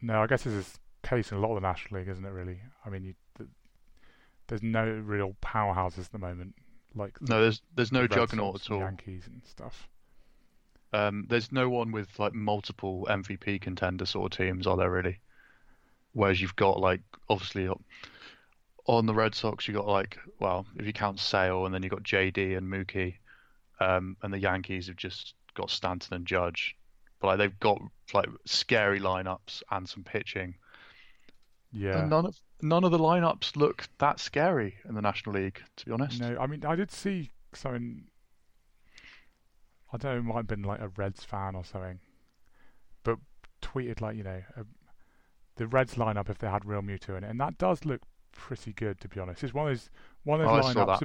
no. 0.00 0.22
I 0.22 0.26
guess 0.26 0.42
this 0.44 0.52
is 0.52 0.78
the 1.02 1.08
case 1.08 1.32
in 1.32 1.38
a 1.38 1.40
lot 1.40 1.56
of 1.56 1.62
the 1.62 1.66
National 1.66 2.00
League, 2.00 2.08
isn't 2.08 2.24
it? 2.24 2.30
Really, 2.30 2.60
I 2.86 2.90
mean, 2.90 3.04
you, 3.04 3.14
th- 3.38 3.50
there's 4.48 4.62
no 4.62 4.84
real 4.84 5.34
powerhouses 5.42 6.00
at 6.06 6.12
the 6.12 6.18
moment, 6.18 6.54
like 6.94 7.20
No, 7.22 7.40
there's 7.40 7.62
there's 7.74 7.90
no 7.92 8.02
the 8.02 8.08
Red 8.08 8.14
juggernaut 8.28 8.54
Sox 8.58 8.66
at 8.70 8.74
all. 8.74 8.80
Yankees 8.80 9.24
and 9.26 9.40
stuff. 9.46 9.88
Um, 10.92 11.26
there's 11.28 11.50
no 11.52 11.68
one 11.68 11.90
with 11.92 12.18
like 12.18 12.34
multiple 12.34 13.06
MVP 13.08 13.60
contender 13.60 14.04
sort 14.04 14.32
of 14.32 14.38
teams, 14.38 14.66
are 14.66 14.76
there 14.76 14.90
really? 14.90 15.18
Whereas 16.12 16.40
you've 16.40 16.56
got 16.56 16.80
like 16.80 17.00
obviously 17.28 17.68
on 18.86 19.06
the 19.06 19.14
Red 19.14 19.34
Sox, 19.34 19.66
you've 19.66 19.76
got 19.76 19.86
like 19.86 20.18
well, 20.38 20.66
if 20.76 20.86
you 20.86 20.92
count 20.92 21.18
Sale, 21.18 21.64
and 21.64 21.74
then 21.74 21.82
you've 21.82 21.92
got 21.92 22.02
JD 22.02 22.56
and 22.56 22.70
Mookie, 22.70 23.14
um, 23.80 24.16
and 24.22 24.32
the 24.32 24.38
Yankees 24.38 24.88
have 24.88 24.96
just 24.96 25.34
got 25.54 25.70
Stanton 25.70 26.14
and 26.14 26.26
Judge, 26.26 26.76
but 27.20 27.28
like 27.28 27.38
they've 27.38 27.60
got 27.60 27.80
like 28.12 28.28
scary 28.44 29.00
lineups 29.00 29.62
and 29.70 29.88
some 29.88 30.04
pitching. 30.04 30.54
Yeah. 31.72 32.00
And 32.00 32.10
none 32.10 32.26
of 32.26 32.36
none 32.60 32.84
of 32.84 32.90
the 32.90 32.98
lineups 32.98 33.56
look 33.56 33.88
that 33.98 34.20
scary 34.20 34.76
in 34.88 34.94
the 34.94 35.02
National 35.02 35.34
League, 35.34 35.62
to 35.76 35.86
be 35.86 35.92
honest. 35.92 36.20
No, 36.20 36.36
I 36.38 36.46
mean, 36.46 36.64
I 36.64 36.76
did 36.76 36.90
see 36.90 37.30
something. 37.54 38.04
I 39.92 39.96
don't 39.98 40.12
know, 40.14 40.18
it 40.18 40.22
might 40.22 40.36
have 40.38 40.46
been 40.46 40.62
like 40.62 40.80
a 40.80 40.88
Reds 40.88 41.24
fan 41.24 41.54
or 41.54 41.64
something, 41.64 42.00
but 43.04 43.18
tweeted 43.60 44.00
like, 44.00 44.16
you 44.16 44.22
know, 44.24 44.42
a, 44.56 44.64
the 45.56 45.66
Reds 45.66 45.94
lineup 45.94 46.30
if 46.30 46.38
they 46.38 46.48
had 46.48 46.62
Realmuto 46.64 47.16
in 47.16 47.24
it, 47.24 47.30
and 47.30 47.40
that 47.40 47.58
does 47.58 47.84
look 47.84 48.00
pretty 48.32 48.72
good 48.72 49.00
to 49.00 49.08
be 49.08 49.20
honest. 49.20 49.44
It's 49.44 49.52
one 49.54 49.68
of 49.68 49.72
those 49.76 49.90
one 50.24 50.40
of 50.40 50.48
Oh, 50.48 50.56
those 50.56 50.72
saw 50.72 50.86
lineups. 50.86 51.02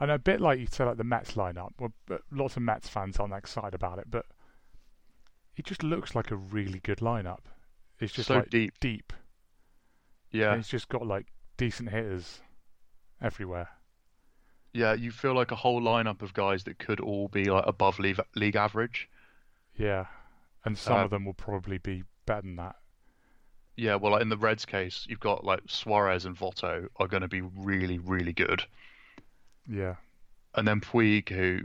I 0.00 0.06
know 0.06 0.14
a 0.14 0.18
bit 0.18 0.40
like 0.40 0.58
you 0.60 0.66
said, 0.70 0.86
like 0.86 0.96
the 0.96 1.04
Mets 1.04 1.32
lineup. 1.32 1.72
Well, 1.78 1.92
but 2.06 2.22
lots 2.30 2.56
of 2.56 2.62
Mets 2.62 2.88
fans 2.88 3.18
aren't 3.18 3.32
that 3.32 3.38
excited 3.38 3.74
about 3.74 3.98
it, 3.98 4.10
but 4.10 4.26
it 5.56 5.64
just 5.66 5.82
looks 5.82 6.14
like 6.14 6.30
a 6.30 6.36
really 6.36 6.78
good 6.80 6.98
lineup. 6.98 7.40
It's 7.98 8.12
just 8.12 8.28
so 8.28 8.36
like 8.36 8.50
deep, 8.50 8.78
deep. 8.80 9.12
yeah. 10.30 10.52
And 10.52 10.60
it's 10.60 10.68
just 10.68 10.88
got 10.88 11.06
like 11.06 11.26
decent 11.56 11.90
hitters 11.90 12.40
everywhere. 13.20 13.68
Yeah, 14.72 14.92
you 14.94 15.10
feel 15.10 15.34
like 15.34 15.50
a 15.50 15.56
whole 15.56 15.80
lineup 15.80 16.22
of 16.22 16.34
guys 16.34 16.64
that 16.64 16.78
could 16.78 17.00
all 17.00 17.28
be 17.28 17.44
like 17.46 17.64
above 17.66 17.98
league, 17.98 18.20
league 18.34 18.56
average. 18.56 19.08
Yeah, 19.76 20.06
and 20.64 20.76
some 20.76 20.98
Uh, 20.98 21.04
of 21.04 21.10
them 21.10 21.24
will 21.24 21.34
probably 21.34 21.78
be 21.78 22.04
better 22.26 22.42
than 22.42 22.56
that. 22.56 22.76
Yeah, 23.76 23.94
well, 23.94 24.12
like 24.12 24.22
in 24.22 24.28
the 24.28 24.36
Reds' 24.36 24.64
case, 24.66 25.06
you've 25.08 25.20
got 25.20 25.44
like 25.44 25.60
Suarez 25.68 26.24
and 26.24 26.36
Votto 26.36 26.88
are 26.96 27.06
going 27.08 27.20
to 27.22 27.28
be 27.28 27.40
really, 27.40 27.98
really 27.98 28.32
good, 28.32 28.64
Yeah, 29.66 29.96
and 30.54 30.66
then 30.66 30.80
Puig, 30.80 31.28
who 31.28 31.60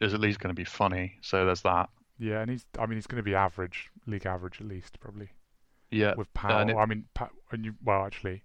is 0.00 0.14
at 0.14 0.20
least 0.20 0.40
going 0.40 0.54
to 0.54 0.58
be 0.58 0.64
funny. 0.64 1.18
So 1.20 1.44
there's 1.44 1.62
that. 1.62 1.90
yeah, 2.18 2.40
and 2.40 2.50
he's. 2.50 2.64
I 2.78 2.86
mean, 2.86 2.96
he's 2.96 3.06
going 3.06 3.18
to 3.22 3.22
be 3.30 3.34
average, 3.34 3.90
league 4.06 4.26
average 4.26 4.60
at 4.60 4.66
least, 4.66 4.98
probably 5.00 5.30
Yeah, 5.90 6.14
with 6.16 6.32
power. 6.34 6.68
it- 6.68 6.76
I 6.76 6.86
mean, 6.86 7.06
pa- 7.14 7.30
when 7.50 7.62
you 7.64 7.74
well, 7.84 8.04
actually, 8.06 8.42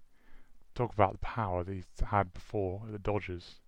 talk 0.74 0.92
about 0.92 1.12
the 1.12 1.18
power 1.18 1.64
that 1.64 1.72
he's 1.72 1.86
had 2.08 2.32
before 2.34 2.82
at 2.86 2.92
the 2.92 2.98
Dodgers. 2.98 3.60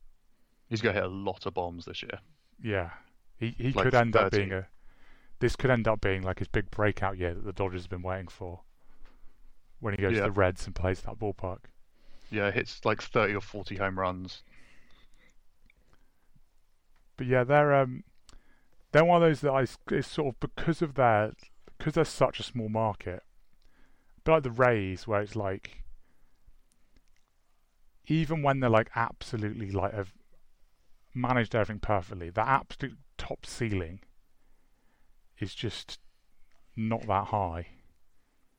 He's 0.69 0.81
going 0.81 0.95
to 0.95 1.01
hit 1.01 1.11
a 1.11 1.13
lot 1.13 1.47
of 1.47 1.55
bombs 1.55 1.85
this 1.85 2.03
year. 2.03 2.19
Yeah, 2.63 2.91
he 3.39 3.55
he 3.59 3.73
Like 3.73 3.85
could 3.85 3.95
end 3.95 4.17
up 4.17 4.33
being 4.33 4.53
a. 4.53 4.67
This 5.41 5.55
could 5.55 5.71
end 5.71 5.87
up 5.87 6.01
being 6.01 6.23
like 6.23 6.41
his 6.41 6.49
big 6.49 6.71
breakout 6.71 7.17
year 7.17 7.33
that 7.35 7.45
the 7.45 7.53
Dodgers 7.53 7.83
have 7.83 7.91
been 7.91 8.03
waiting 8.03 8.29
for. 8.29 8.61
When 9.81 9.95
he 9.95 10.03
goes 10.03 10.15
Yeah. 10.15 10.21
to 10.23 10.25
the 10.27 10.33
Reds 10.33 10.67
and 10.67 10.75
plays 10.75 11.01
that 11.03 11.19
ballpark. 11.21 11.59
Yeah, 12.31 12.51
hits 12.51 12.85
like 12.85 13.01
30 13.01 13.35
or 13.37 13.41
40 13.41 13.77
home 13.77 13.99
runs. 13.99 14.43
But 17.17 17.27
yeah, 17.27 17.45
they're 17.45 17.75
um, 17.75 18.05
they're 18.93 19.05
one 19.05 19.23
of 19.23 19.29
those 19.29 19.41
that 19.43 19.53
I 19.53 19.67
it's 19.95 20.09
sort 20.09 20.35
of 20.35 20.41
because 20.41 20.83
of 20.83 20.95
their 20.95 21.33
because 21.77 21.95
they're 21.95 22.05
such 22.05 22.41
a 22.41 22.43
small 22.43 22.69
market. 22.69 23.23
But 24.25 24.33
like 24.33 24.43
the 24.43 24.51
Rays, 24.51 25.07
where 25.07 25.21
it's 25.21 25.37
like 25.37 25.85
even 28.07 28.43
when 28.43 28.61
they're 28.61 28.71
like 28.71 28.91
absolutely 28.97 29.71
like 29.71 29.95
have 29.95 30.13
managed 31.15 31.55
everything 31.55 31.81
perfectly, 31.81 32.31
the 32.31 32.47
absolute 32.47 32.97
top 33.17 33.45
ceiling 33.45 34.01
is 35.39 35.55
just 35.55 35.99
not 36.77 37.07
that 37.07 37.27
high. 37.27 37.67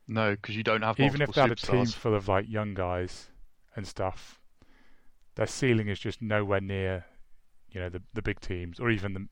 No, 0.08 0.32
because 0.32 0.56
you 0.56 0.64
don't 0.64 0.82
have 0.82 1.00
Even 1.00 1.22
if 1.22 1.34
they 1.34 1.42
had 1.42 1.52
a 1.52 1.56
team 1.56 1.86
full 1.86 2.16
of 2.16 2.28
like 2.28 2.50
young 2.50 2.74
guys 2.74 3.28
and 3.76 3.88
stuff, 3.88 4.40
their 5.36 5.48
ceiling 5.48 5.88
is 5.88 6.00
just 6.00 6.22
nowhere 6.22 6.60
near, 6.60 7.06
you 7.70 7.80
know, 7.80 7.90
the 7.90 8.02
the 8.14 8.22
big 8.22 8.40
teams 8.40 8.80
or 8.80 8.90
even 8.90 9.14
the 9.14 9.28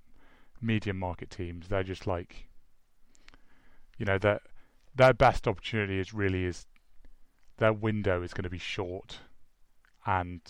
medium 0.62 0.98
market 0.98 1.30
teams. 1.30 1.68
They're 1.68 1.84
just 1.84 2.06
like, 2.06 2.48
you 3.98 4.06
know, 4.06 4.18
their 4.18 4.40
their 4.96 5.14
best 5.14 5.48
opportunity 5.48 6.00
is 6.00 6.14
really 6.14 6.46
is 6.46 6.68
their 7.58 7.74
window 7.74 8.22
is 8.22 8.34
going 8.34 8.44
to 8.44 8.50
be 8.50 8.60
short, 8.60 9.20
and 10.06 10.42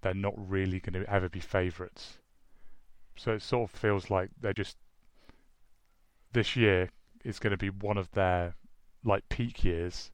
they're 0.00 0.14
not 0.14 0.34
really 0.36 0.80
going 0.80 1.02
to 1.02 1.10
ever 1.10 1.28
be 1.28 1.40
favourites. 1.40 2.18
So 3.16 3.32
it 3.32 3.42
sort 3.42 3.70
of 3.70 3.78
feels 3.78 4.10
like 4.10 4.30
they're 4.40 4.52
just 4.52 4.76
this 6.32 6.56
year 6.56 6.90
is 7.24 7.38
going 7.38 7.50
to 7.50 7.56
be 7.56 7.70
one 7.70 7.98
of 7.98 8.10
their 8.12 8.54
like 9.04 9.28
peak 9.28 9.64
years, 9.64 10.10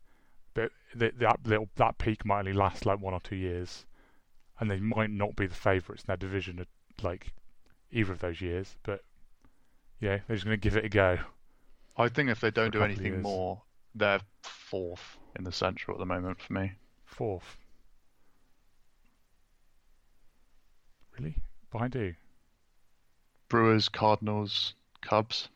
but 0.55 0.71
that 0.95 1.47
little 1.47 1.69
that 1.77 1.99
peak 1.99 2.25
might 2.25 2.41
only 2.41 2.53
last 2.53 2.87
like 2.87 3.01
one 3.01 3.15
or 3.15 3.21
two 3.21 3.37
years, 3.37 3.85
and 4.59 4.71
they 4.71 4.81
might 4.81 5.11
not 5.11 5.37
be 5.37 5.47
the 5.47 5.55
favourites 5.55 6.03
in 6.03 6.07
their 6.07 6.17
division 6.17 6.61
at 6.61 6.69
like 7.03 7.33
either 7.91 8.13
of 8.13 8.21
those 8.21 8.41
years. 8.41 8.77
But 8.83 9.03
yeah, 10.01 10.19
they're 10.27 10.37
just 10.37 10.47
going 10.47 10.59
to 10.59 10.61
give 10.61 10.77
it 10.77 10.85
a 10.85 10.89
go. 10.89 11.19
I 11.97 12.09
think 12.09 12.31
if 12.31 12.41
they 12.41 12.51
don't 12.51 12.73
do 12.73 12.83
anything 12.83 13.23
more, 13.23 13.63
they're 13.95 14.21
fourth 14.43 15.19
in 15.37 15.45
the 15.45 15.53
central 15.53 15.95
at 15.97 15.99
the 15.99 16.07
moment 16.07 16.41
for 16.41 16.53
me. 16.53 16.73
Fourth. 17.05 17.57
Really? 21.19 21.37
Behind 21.71 21.95
who? 21.95 22.13
Brewers, 23.49 23.89
Cardinals, 23.89 24.75
Cubs. 25.01 25.49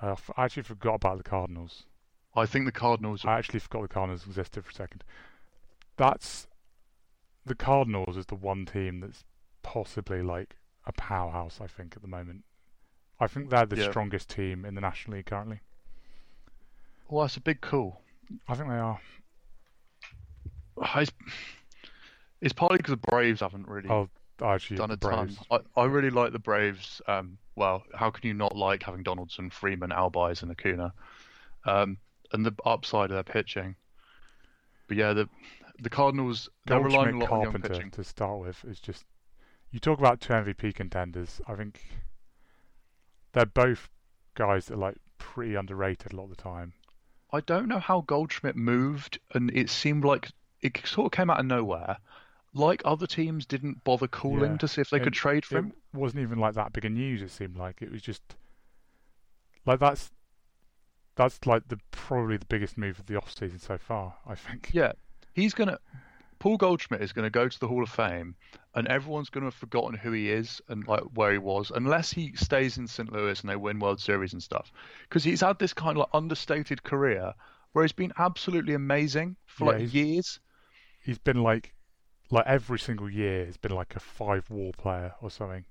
Uh, 0.00 0.16
I 0.36 0.44
actually 0.44 0.64
forgot 0.64 0.96
about 0.96 1.18
the 1.18 1.24
Cardinals. 1.24 1.84
I 2.34 2.46
think 2.46 2.66
the 2.66 2.72
Cardinals. 2.72 3.24
Are... 3.24 3.30
I 3.30 3.38
actually 3.38 3.60
forgot 3.60 3.82
the 3.82 3.88
Cardinals 3.88 4.26
existed 4.26 4.64
for 4.64 4.70
a 4.70 4.74
second. 4.74 5.04
That's 5.96 6.46
the 7.44 7.54
Cardinals 7.54 8.16
is 8.16 8.26
the 8.26 8.34
one 8.34 8.66
team 8.66 9.00
that's 9.00 9.24
possibly 9.62 10.22
like 10.22 10.56
a 10.86 10.92
powerhouse. 10.92 11.60
I 11.60 11.66
think 11.66 11.94
at 11.96 12.02
the 12.02 12.08
moment. 12.08 12.44
I 13.18 13.26
think 13.26 13.48
they're 13.48 13.64
the 13.64 13.76
yeah. 13.76 13.90
strongest 13.90 14.28
team 14.28 14.64
in 14.64 14.74
the 14.74 14.80
National 14.80 15.16
League 15.16 15.26
currently. 15.26 15.60
Well, 17.08 17.24
that's 17.24 17.36
a 17.36 17.40
big 17.40 17.60
call. 17.60 18.02
I 18.48 18.54
think 18.54 18.68
they 18.68 18.74
are. 18.74 19.00
It's, 20.96 21.12
it's 22.42 22.52
partly 22.52 22.76
because 22.76 22.92
the 22.92 23.08
Braves 23.08 23.40
haven't 23.40 23.68
really 23.68 23.88
oh, 23.88 24.10
actually, 24.42 24.76
done 24.76 24.90
a 24.90 24.96
Braves. 24.96 25.36
ton. 25.50 25.62
I, 25.76 25.80
I 25.80 25.84
really 25.86 26.10
like 26.10 26.32
the 26.32 26.38
Braves. 26.38 27.00
Um, 27.06 27.38
well, 27.54 27.84
how 27.94 28.10
can 28.10 28.26
you 28.26 28.34
not 28.34 28.56
like 28.56 28.82
having 28.82 29.02
Donaldson, 29.02 29.50
Freeman, 29.50 29.90
Albies, 29.90 30.42
and 30.42 30.50
Acuna? 30.50 30.92
Um, 31.64 31.98
and 32.32 32.44
the 32.44 32.54
upside 32.64 33.10
of 33.10 33.14
their 33.14 33.22
pitching. 33.22 33.76
But 34.88 34.96
yeah, 34.96 35.12
the 35.12 35.28
the 35.78 35.90
Cardinals 35.90 36.48
they're 36.66 36.80
relying 36.80 37.16
a 37.16 37.18
lot 37.18 37.28
Carpenter 37.28 37.56
on 37.56 37.62
young 37.62 37.70
pitching 37.70 37.90
to 37.92 38.04
start 38.04 38.40
with. 38.40 38.64
Is 38.64 38.80
just 38.80 39.04
you 39.70 39.80
talk 39.80 39.98
about 39.98 40.20
two 40.20 40.32
MVP 40.32 40.74
contenders. 40.74 41.40
I 41.46 41.54
think 41.54 41.82
they're 43.32 43.46
both 43.46 43.88
guys 44.34 44.66
that 44.66 44.74
are 44.74 44.78
like 44.78 44.96
pretty 45.18 45.54
underrated 45.54 46.12
a 46.12 46.16
lot 46.16 46.24
of 46.24 46.30
the 46.30 46.36
time. 46.36 46.72
I 47.32 47.40
don't 47.40 47.68
know 47.68 47.80
how 47.80 48.02
Goldschmidt 48.02 48.56
moved, 48.56 49.18
and 49.34 49.50
it 49.50 49.68
seemed 49.68 50.04
like 50.04 50.30
it 50.62 50.80
sort 50.86 51.06
of 51.06 51.16
came 51.16 51.30
out 51.30 51.40
of 51.40 51.46
nowhere. 51.46 51.98
Like 52.56 52.82
other 52.84 53.06
teams 53.06 53.46
didn't 53.46 53.84
bother 53.84 54.08
calling 54.08 54.52
yeah. 54.52 54.56
to 54.58 54.68
see 54.68 54.80
if 54.80 54.90
they 54.90 54.96
it, 54.96 55.02
could 55.02 55.12
trade 55.12 55.44
for 55.44 55.58
him. 55.58 55.72
It 55.92 55.96
wasn't 55.96 56.22
even 56.22 56.38
like 56.38 56.54
that 56.54 56.72
big 56.72 56.84
a 56.84 56.88
news. 56.88 57.22
It 57.22 57.30
seemed 57.30 57.56
like 57.56 57.82
it 57.82 57.92
was 57.92 58.02
just 58.02 58.22
like 59.66 59.78
that's 59.78 60.10
that's 61.16 61.44
like 61.46 61.68
the 61.68 61.78
probably 61.90 62.36
the 62.36 62.46
biggest 62.46 62.78
move 62.78 62.98
of 62.98 63.06
the 63.06 63.16
off 63.16 63.36
season 63.36 63.58
so 63.58 63.76
far. 63.76 64.14
I 64.26 64.34
think. 64.34 64.70
Yeah, 64.72 64.92
he's 65.34 65.54
gonna. 65.54 65.78
Paul 66.38 66.58
Goldschmidt 66.58 67.00
is 67.00 67.14
going 67.14 67.24
to 67.24 67.30
go 67.30 67.48
to 67.48 67.60
the 67.60 67.66
Hall 67.66 67.82
of 67.82 67.88
Fame, 67.88 68.34
and 68.74 68.86
everyone's 68.88 69.30
going 69.30 69.42
to 69.42 69.46
have 69.46 69.54
forgotten 69.54 69.98
who 69.98 70.12
he 70.12 70.30
is 70.30 70.60
and 70.68 70.86
like 70.86 71.00
where 71.14 71.32
he 71.32 71.38
was, 71.38 71.72
unless 71.74 72.12
he 72.12 72.34
stays 72.36 72.76
in 72.76 72.86
St. 72.86 73.10
Louis 73.10 73.40
and 73.40 73.48
they 73.48 73.56
win 73.56 73.78
World 73.78 74.00
Series 74.00 74.34
and 74.34 74.42
stuff. 74.42 74.70
Because 75.08 75.24
he's 75.24 75.40
had 75.40 75.58
this 75.58 75.72
kind 75.72 75.92
of 75.92 76.00
like 76.00 76.08
understated 76.12 76.82
career 76.82 77.32
where 77.72 77.84
he's 77.84 77.92
been 77.92 78.12
absolutely 78.18 78.74
amazing 78.74 79.36
for 79.46 79.72
yeah, 79.72 79.78
like 79.78 79.94
years. 79.94 80.40
He's 81.02 81.18
been 81.18 81.42
like, 81.42 81.72
like 82.30 82.46
every 82.46 82.78
single 82.78 83.10
year, 83.10 83.46
he's 83.46 83.56
been 83.56 83.72
like 83.72 83.96
a 83.96 84.00
five-WAR 84.00 84.72
player 84.72 85.14
or 85.22 85.30
something. 85.30 85.64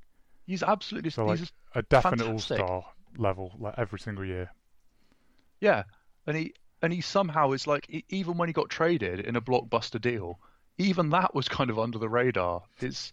He's 0.46 0.64
absolutely 0.64 1.10
so 1.10 1.26
like 1.26 1.40
a 1.74 1.82
definite 1.82 2.28
all-star 2.28 2.86
level, 3.18 3.54
like 3.60 3.76
every 3.78 4.00
single 4.00 4.26
year. 4.26 4.52
Yeah, 5.60 5.84
and 6.28 6.38
he 6.38 6.54
and 6.82 6.94
he 6.94 7.02
somehow 7.02 7.52
is 7.52 7.68
like 7.68 8.06
even 8.10 8.38
when 8.38 8.50
he 8.50 8.54
got 8.54 8.70
traded 8.70 9.20
in 9.22 9.36
a 9.36 9.42
blockbuster 9.42 10.00
deal, 10.00 10.40
even 10.78 11.10
that 11.10 11.34
was 11.34 11.50
kind 11.50 11.70
of 11.70 11.80
under 11.80 11.98
the 11.98 12.10
radar. 12.10 12.64
It's 12.80 13.12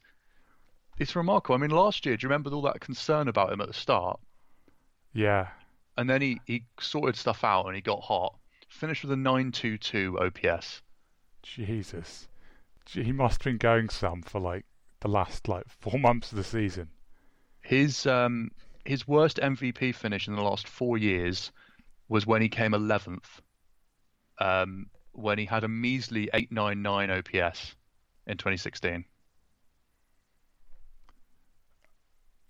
it's 0.98 1.16
remarkable. 1.16 1.54
I 1.54 1.58
mean, 1.58 1.70
last 1.70 2.04
year, 2.04 2.16
do 2.16 2.24
you 2.24 2.28
remember 2.28 2.50
all 2.50 2.62
that 2.62 2.80
concern 2.80 3.28
about 3.28 3.52
him 3.52 3.60
at 3.60 3.68
the 3.68 3.74
start? 3.74 4.20
Yeah. 5.12 5.48
And 5.96 6.08
then 6.08 6.22
he, 6.22 6.40
he 6.46 6.64
sorted 6.80 7.16
stuff 7.16 7.44
out 7.44 7.66
and 7.66 7.74
he 7.74 7.80
got 7.80 8.02
hot. 8.02 8.36
Finished 8.68 9.02
with 9.02 9.12
a 9.12 9.16
922 9.16 10.18
OPS. 10.18 10.82
Jesus. 11.42 12.28
He 12.88 13.12
must 13.12 13.42
have 13.42 13.50
been 13.52 13.58
going 13.58 13.88
some 13.88 14.22
for 14.22 14.40
like 14.40 14.64
the 15.00 15.08
last 15.08 15.48
like 15.48 15.64
four 15.68 15.98
months 15.98 16.32
of 16.32 16.38
the 16.38 16.44
season. 16.44 16.88
His 17.60 18.06
um 18.06 18.50
his 18.84 19.06
worst 19.06 19.38
MVP 19.38 19.94
finish 19.94 20.26
in 20.26 20.34
the 20.34 20.42
last 20.42 20.66
four 20.66 20.98
years 20.98 21.52
was 22.08 22.26
when 22.26 22.42
he 22.42 22.48
came 22.48 22.72
11th. 22.72 23.40
Um, 24.38 24.86
when 25.12 25.38
he 25.38 25.44
had 25.44 25.62
a 25.62 25.68
measly 25.68 26.28
899 26.34 27.10
OPS 27.10 27.76
in 28.26 28.36
2016. 28.38 29.04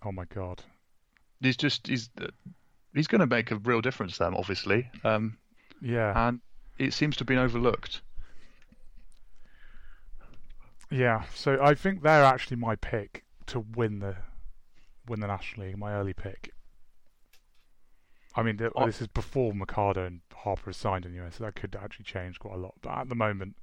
Oh 0.05 0.13
my 0.13 0.25
god. 0.25 0.63
He's 1.41 1.57
just 1.57 1.87
he's 1.87 2.09
he's 2.95 3.07
going 3.07 3.21
to 3.21 3.27
make 3.27 3.51
a 3.51 3.57
real 3.57 3.81
difference 3.81 4.19
then 4.19 4.35
obviously. 4.35 4.91
Um, 5.05 5.39
yeah. 5.81 6.29
And 6.29 6.41
it 6.79 6.95
seems 6.95 7.17
to 7.17 7.21
have 7.21 7.29
been 7.29 7.39
overlooked. 7.39 8.01
Yeah, 10.93 11.25
so 11.35 11.59
I 11.63 11.75
think 11.75 12.03
they're 12.03 12.23
actually 12.23 12.59
my 12.59 12.77
pick 12.77 13.25
to 13.47 13.61
win 13.61 14.01
the 14.01 14.15
win 15.09 15.21
the 15.21 15.27
National 15.27 15.67
League, 15.67 15.79
my 15.79 15.95
early 15.95 16.13
pick. 16.13 16.53
I 18.37 18.43
mean, 18.43 18.61
oh. 18.75 18.87
this 18.87 19.01
is 19.01 19.07
before 19.09 19.55
Machado 19.55 20.05
and 20.05 20.21
Harper 20.35 20.73
signed 20.73 21.07
anyway, 21.07 21.29
so 21.31 21.45
that 21.45 21.55
could 21.55 21.77
actually 21.77 22.05
change 22.05 22.39
quite 22.39 22.55
a 22.55 22.59
lot. 22.59 22.75
But 22.83 22.91
at 22.99 23.09
the 23.09 23.15
moment, 23.15 23.57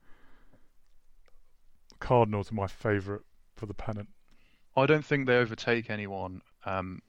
Cardinals 1.99 2.51
are 2.51 2.55
my 2.55 2.67
favourite 2.67 3.21
for 3.55 3.67
the 3.67 3.75
pennant. 3.75 4.09
I 4.75 4.87
don't 4.87 5.05
think 5.05 5.27
they 5.27 5.37
overtake 5.37 5.91
anyone. 5.91 6.41
Um, 6.65 7.03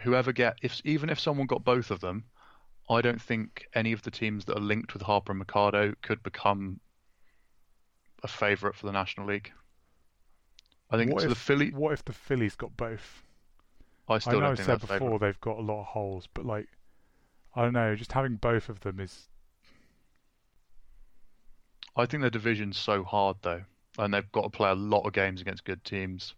whoever 0.00 0.32
get 0.32 0.58
if 0.60 0.80
even 0.84 1.08
if 1.08 1.20
someone 1.20 1.46
got 1.46 1.62
both 1.62 1.92
of 1.92 2.00
them, 2.00 2.24
I 2.90 3.00
don't 3.00 3.22
think 3.22 3.68
any 3.74 3.92
of 3.92 4.02
the 4.02 4.10
teams 4.10 4.44
that 4.46 4.58
are 4.58 4.60
linked 4.60 4.92
with 4.92 5.02
Harper 5.02 5.30
and 5.30 5.38
Machado 5.38 5.94
could 6.02 6.24
become 6.24 6.80
a 8.22 8.28
favourite 8.28 8.74
for 8.74 8.86
the 8.86 8.92
National 8.92 9.26
League. 9.26 9.52
I 10.90 10.96
think 10.96 11.12
what 11.12 11.24
if, 11.24 11.28
the 11.28 11.34
Philly. 11.34 11.70
What 11.70 11.92
if 11.92 12.04
the 12.04 12.12
Phillies 12.12 12.54
got 12.54 12.76
both? 12.76 13.22
I 14.08 14.18
still 14.18 14.38
I 14.38 14.40
know 14.40 14.50
I 14.52 14.54
said 14.54 14.80
before 14.80 14.98
favourite. 14.98 15.20
they've 15.20 15.40
got 15.40 15.58
a 15.58 15.62
lot 15.62 15.80
of 15.80 15.86
holes, 15.86 16.28
but 16.32 16.46
like 16.46 16.68
I 17.54 17.62
don't 17.62 17.72
know, 17.72 17.94
just 17.96 18.12
having 18.12 18.36
both 18.36 18.68
of 18.68 18.80
them 18.80 19.00
is. 19.00 19.28
I 21.96 22.06
think 22.06 22.20
their 22.20 22.30
division's 22.30 22.76
so 22.76 23.02
hard 23.02 23.38
though, 23.42 23.62
and 23.98 24.14
they've 24.14 24.30
got 24.32 24.42
to 24.42 24.50
play 24.50 24.70
a 24.70 24.74
lot 24.74 25.06
of 25.06 25.12
games 25.12 25.40
against 25.40 25.64
good 25.64 25.82
teams. 25.84 26.34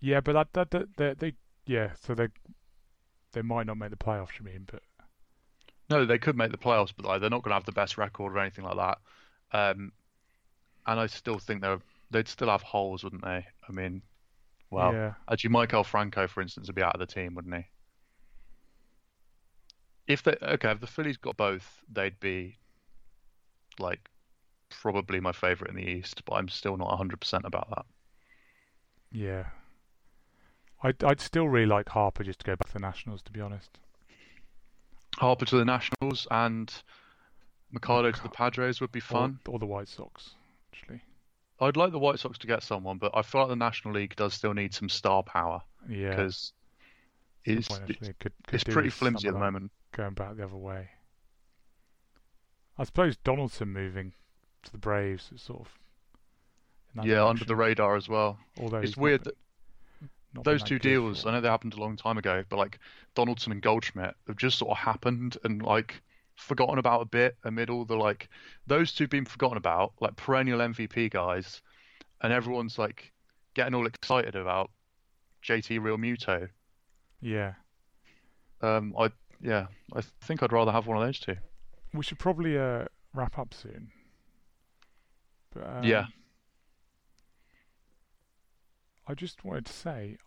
Yeah, 0.00 0.20
but 0.20 0.32
that 0.34 0.52
that, 0.52 0.70
that 0.70 1.18
they, 1.18 1.30
they 1.30 1.36
yeah, 1.66 1.92
so 2.00 2.14
they 2.14 2.28
they 3.32 3.42
might 3.42 3.66
not 3.66 3.78
make 3.78 3.90
the 3.90 3.96
playoffs. 3.96 4.38
You 4.38 4.44
mean, 4.44 4.66
but 4.70 4.82
no, 5.90 6.04
they 6.04 6.18
could 6.18 6.36
make 6.36 6.50
the 6.50 6.58
playoffs, 6.58 6.92
but 6.94 7.06
like, 7.06 7.20
they're 7.20 7.30
not 7.30 7.42
going 7.42 7.50
to 7.50 7.56
have 7.56 7.64
the 7.64 7.72
best 7.72 7.96
record 7.96 8.34
or 8.34 8.38
anything 8.38 8.64
like 8.64 8.76
that. 8.76 8.98
Um, 9.52 9.92
and 10.88 10.98
I 10.98 11.06
still 11.06 11.38
think 11.38 11.62
they 11.62 11.76
they'd 12.10 12.26
still 12.26 12.48
have 12.48 12.62
holes, 12.62 13.04
wouldn't 13.04 13.22
they? 13.22 13.46
I 13.68 13.72
mean, 13.72 14.02
well, 14.70 14.92
yeah. 14.92 15.14
actually, 15.30 15.50
Maikel 15.50 15.86
Franco, 15.86 16.26
for 16.26 16.40
instance, 16.40 16.66
would 16.66 16.74
be 16.74 16.82
out 16.82 16.94
of 16.94 17.00
the 17.00 17.06
team, 17.06 17.34
wouldn't 17.34 17.54
he? 17.54 17.64
if 20.08 20.22
they 20.22 20.34
okay, 20.42 20.70
if 20.72 20.80
the 20.80 20.86
Phillies 20.86 21.18
got 21.18 21.36
both, 21.36 21.84
they'd 21.92 22.18
be 22.18 22.56
like 23.78 24.08
probably 24.70 25.20
my 25.20 25.32
favorite 25.32 25.70
in 25.70 25.76
the 25.76 25.88
East, 25.88 26.24
but 26.24 26.34
I'm 26.34 26.48
still 26.48 26.76
not 26.76 26.98
100% 26.98 27.44
about 27.44 27.68
that. 27.70 27.86
Yeah. 29.12 29.44
I'd, 30.82 31.02
I'd 31.04 31.20
still 31.20 31.48
really 31.48 31.66
like 31.66 31.88
Harper 31.88 32.24
just 32.24 32.40
to 32.40 32.44
go 32.44 32.56
back 32.56 32.68
to 32.68 32.72
the 32.74 32.80
Nationals, 32.80 33.22
to 33.22 33.32
be 33.32 33.40
honest. 33.40 33.78
Harper 35.16 35.46
to 35.46 35.56
the 35.56 35.64
Nationals 35.64 36.26
and 36.30 36.72
Machado 37.72 38.12
to 38.12 38.22
the 38.22 38.28
Padres 38.28 38.80
would 38.80 38.92
be 38.92 39.00
fun. 39.00 39.38
Or, 39.48 39.54
or, 39.54 39.58
the 39.58 39.66
White 39.66 39.88
Sox, 39.88 40.34
actually. 40.72 41.00
I'd 41.60 41.76
like 41.76 41.92
the 41.92 41.98
White 41.98 42.18
Sox 42.18 42.38
to 42.38 42.46
get 42.46 42.62
someone, 42.62 42.98
but 42.98 43.12
I 43.14 43.22
feel 43.22 43.42
like 43.42 43.50
the 43.50 43.56
National 43.56 43.94
League 43.94 44.14
does 44.16 44.34
still 44.34 44.54
need 44.54 44.72
some 44.72 44.88
star 44.88 45.22
power. 45.22 45.62
Yeah. 45.88 46.10
Because 46.10 46.52
it's, 47.44 47.68
it's, 47.88 47.98
could, 47.98 48.18
could 48.18 48.32
it's 48.52 48.64
pretty 48.64 48.90
flimsy 48.90 49.28
at 49.28 49.34
the 49.34 49.40
moment 49.40 49.72
going 49.92 50.14
back 50.14 50.36
the 50.36 50.44
other 50.44 50.56
way. 50.56 50.88
I 52.78 52.84
suppose 52.84 53.16
Donaldson 53.16 53.72
moving 53.72 54.12
to 54.64 54.72
the 54.72 54.78
Braves 54.78 55.30
is 55.34 55.42
sort 55.42 55.60
of 55.60 55.68
yeah 56.96 57.16
direction. 57.16 57.28
under 57.28 57.44
the 57.44 57.56
radar 57.56 57.96
as 57.96 58.08
well. 58.08 58.38
Although 58.60 58.78
it's 58.78 58.96
weird 58.96 59.24
that 59.24 59.34
those 60.44 60.62
two 60.62 60.78
deals. 60.78 61.26
I 61.26 61.32
know 61.32 61.40
they 61.40 61.48
happened 61.48 61.74
a 61.74 61.80
long 61.80 61.96
time 61.96 62.18
ago, 62.18 62.44
but 62.48 62.56
like 62.56 62.78
Donaldson 63.14 63.52
and 63.52 63.62
Goldschmidt 63.62 64.14
have 64.26 64.36
just 64.36 64.58
sort 64.58 64.72
of 64.72 64.76
happened 64.78 65.36
and 65.42 65.62
like 65.62 66.02
forgotten 66.38 66.78
about 66.78 67.02
a 67.02 67.06
bit 67.06 67.36
amid 67.44 67.68
all 67.68 67.84
the 67.84 67.96
like 67.96 68.28
those 68.66 68.92
two 68.92 69.08
being 69.08 69.24
forgotten 69.24 69.58
about, 69.58 69.92
like 70.00 70.16
perennial 70.16 70.60
MVP 70.60 71.10
guys, 71.10 71.60
and 72.22 72.32
everyone's 72.32 72.78
like 72.78 73.12
getting 73.54 73.74
all 73.74 73.86
excited 73.86 74.36
about 74.36 74.70
JT 75.44 75.80
Realmuto. 75.80 76.48
Yeah. 77.20 77.54
Um, 78.62 78.94
I 78.98 79.10
yeah, 79.40 79.66
I 79.94 80.00
think 80.22 80.42
I'd 80.42 80.52
rather 80.52 80.72
have 80.72 80.86
one 80.86 80.96
of 80.96 81.02
those 81.06 81.20
two. 81.20 81.36
We 81.92 82.02
should 82.02 82.18
probably 82.18 82.58
uh, 82.58 82.84
wrap 83.14 83.38
up 83.38 83.52
soon. 83.54 83.90
But, 85.54 85.66
um, 85.66 85.84
Yeah. 85.84 86.06
I 89.06 89.14
just 89.14 89.44
wanted 89.44 89.66
to 89.66 89.72
say 89.72 90.18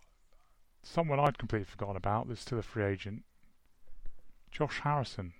someone 0.82 1.19
I'd 1.19 1.38
completely 1.38 1.65
forgotten 1.65 1.95
about 1.97 2.28
that's 2.28 2.41
still 2.41 2.58
a 2.58 2.63
free 2.63 2.84
agent. 2.84 3.24
Josh 4.50 4.80
Harrison, 4.80 5.34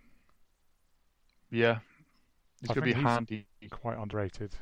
Yeah, 1.52 1.80
he's 2.62 2.70
gonna 2.70 2.82
be 2.82 2.94
he's- 2.94 3.06
handy. 3.06 3.46
quite 3.70 3.98
underrated. 3.98 4.56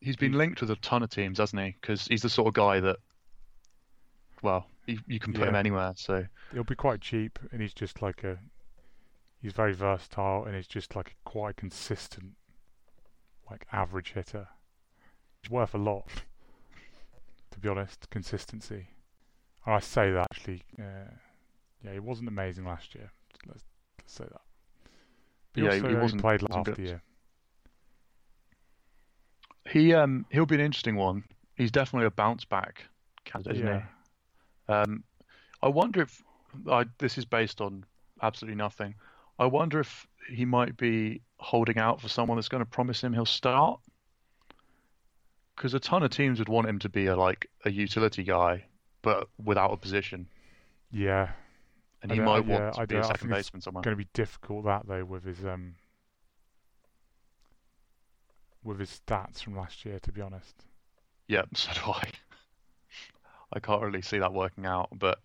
He's 0.00 0.16
been 0.16 0.32
linked 0.32 0.60
with 0.60 0.70
a 0.70 0.76
ton 0.76 1.02
of 1.02 1.10
teams, 1.10 1.38
hasn't 1.38 1.60
he? 1.60 1.76
Because 1.80 2.06
he's 2.06 2.22
the 2.22 2.28
sort 2.28 2.46
of 2.48 2.54
guy 2.54 2.78
that, 2.78 2.98
well, 4.42 4.66
you, 4.86 5.00
you 5.08 5.18
can 5.18 5.32
put 5.32 5.48
him 5.48 5.56
anywhere. 5.56 5.92
So 5.96 6.24
He'll 6.52 6.62
be 6.62 6.76
quite 6.76 7.00
cheap, 7.00 7.38
and 7.50 7.60
he's 7.60 7.74
just 7.74 8.00
like 8.00 8.22
a. 8.24 8.38
He's 9.42 9.52
very 9.52 9.72
versatile, 9.72 10.44
and 10.44 10.54
he's 10.54 10.66
just 10.66 10.94
like 10.96 11.10
a 11.10 11.28
quite 11.28 11.56
consistent, 11.56 12.32
like 13.50 13.66
average 13.72 14.12
hitter. 14.12 14.48
He's 15.42 15.50
worth 15.50 15.74
a 15.74 15.78
lot, 15.78 16.08
to 17.50 17.58
be 17.58 17.68
honest. 17.68 18.08
Consistency. 18.10 18.88
And 19.66 19.74
I 19.74 19.80
say 19.80 20.10
that 20.12 20.26
actually. 20.32 20.62
Uh, 20.78 21.10
yeah, 21.84 21.92
he 21.92 22.00
wasn't 22.00 22.28
amazing 22.28 22.64
last 22.64 22.94
year. 22.94 23.12
Say 24.08 24.24
that. 24.24 24.40
But 25.52 25.62
Yeah, 25.64 25.74
he 25.74 25.88
he 25.88 25.94
wasn't- 25.94 26.20
played 26.22 26.42
wasn't 26.42 26.64
the 26.64 26.72
good. 26.72 26.78
year. 26.84 27.02
he 29.70 29.92
um 29.94 30.24
he'll 30.30 30.46
be 30.46 30.54
an 30.54 30.60
interesting 30.62 30.96
one. 30.96 31.24
He's 31.56 31.70
definitely 31.70 32.06
a 32.06 32.10
bounce 32.10 32.44
back 32.44 32.84
candidate, 33.24 33.56
isn't 33.56 33.66
Yeah. 33.66 33.82
he? 34.66 34.72
Um, 34.72 35.04
I 35.62 35.68
wonder 35.68 36.02
if 36.02 36.22
I, 36.70 36.86
this 36.98 37.18
is 37.18 37.24
based 37.24 37.60
on 37.60 37.84
absolutely 38.22 38.56
nothing. 38.56 38.94
I 39.38 39.46
wonder 39.46 39.80
if 39.80 40.06
he 40.30 40.44
might 40.44 40.76
be 40.76 41.20
holding 41.38 41.78
out 41.78 42.00
for 42.00 42.08
someone 42.08 42.36
that's 42.38 42.48
going 42.48 42.62
to 42.64 42.70
promise 42.70 43.02
him 43.02 43.12
he'll 43.12 43.24
start. 43.26 43.80
Because 45.54 45.74
a 45.74 45.80
ton 45.80 46.02
of 46.02 46.10
teams 46.10 46.38
would 46.38 46.48
want 46.48 46.68
him 46.68 46.78
to 46.80 46.88
be 46.88 47.06
a 47.06 47.16
like 47.16 47.50
a 47.64 47.70
utility 47.70 48.22
guy, 48.22 48.64
but 49.02 49.28
without 49.42 49.72
a 49.72 49.76
position, 49.76 50.28
Yeah, 50.90 51.32
and 52.02 52.12
he 52.12 52.20
might 52.20 52.46
yeah, 52.46 52.58
want 52.60 52.74
to 52.74 52.80
I 52.80 52.86
be 52.86 52.96
a 52.96 53.04
second 53.04 53.30
it's 53.30 53.38
baseman 53.38 53.60
somewhere. 53.62 53.82
going 53.82 53.96
to 53.96 54.02
be 54.02 54.08
difficult 54.14 54.64
that 54.66 54.86
though 54.86 55.04
with 55.04 55.24
his 55.24 55.44
um 55.44 55.74
with 58.62 58.78
his 58.80 59.00
stats 59.06 59.42
from 59.42 59.56
last 59.56 59.84
year. 59.84 59.98
To 60.00 60.12
be 60.12 60.20
honest. 60.20 60.64
Yeah, 61.26 61.42
so 61.54 61.72
do 61.74 61.92
I. 61.92 62.10
I 63.52 63.60
can't 63.60 63.82
really 63.82 64.02
see 64.02 64.18
that 64.18 64.32
working 64.34 64.66
out, 64.66 64.88
but 64.92 65.20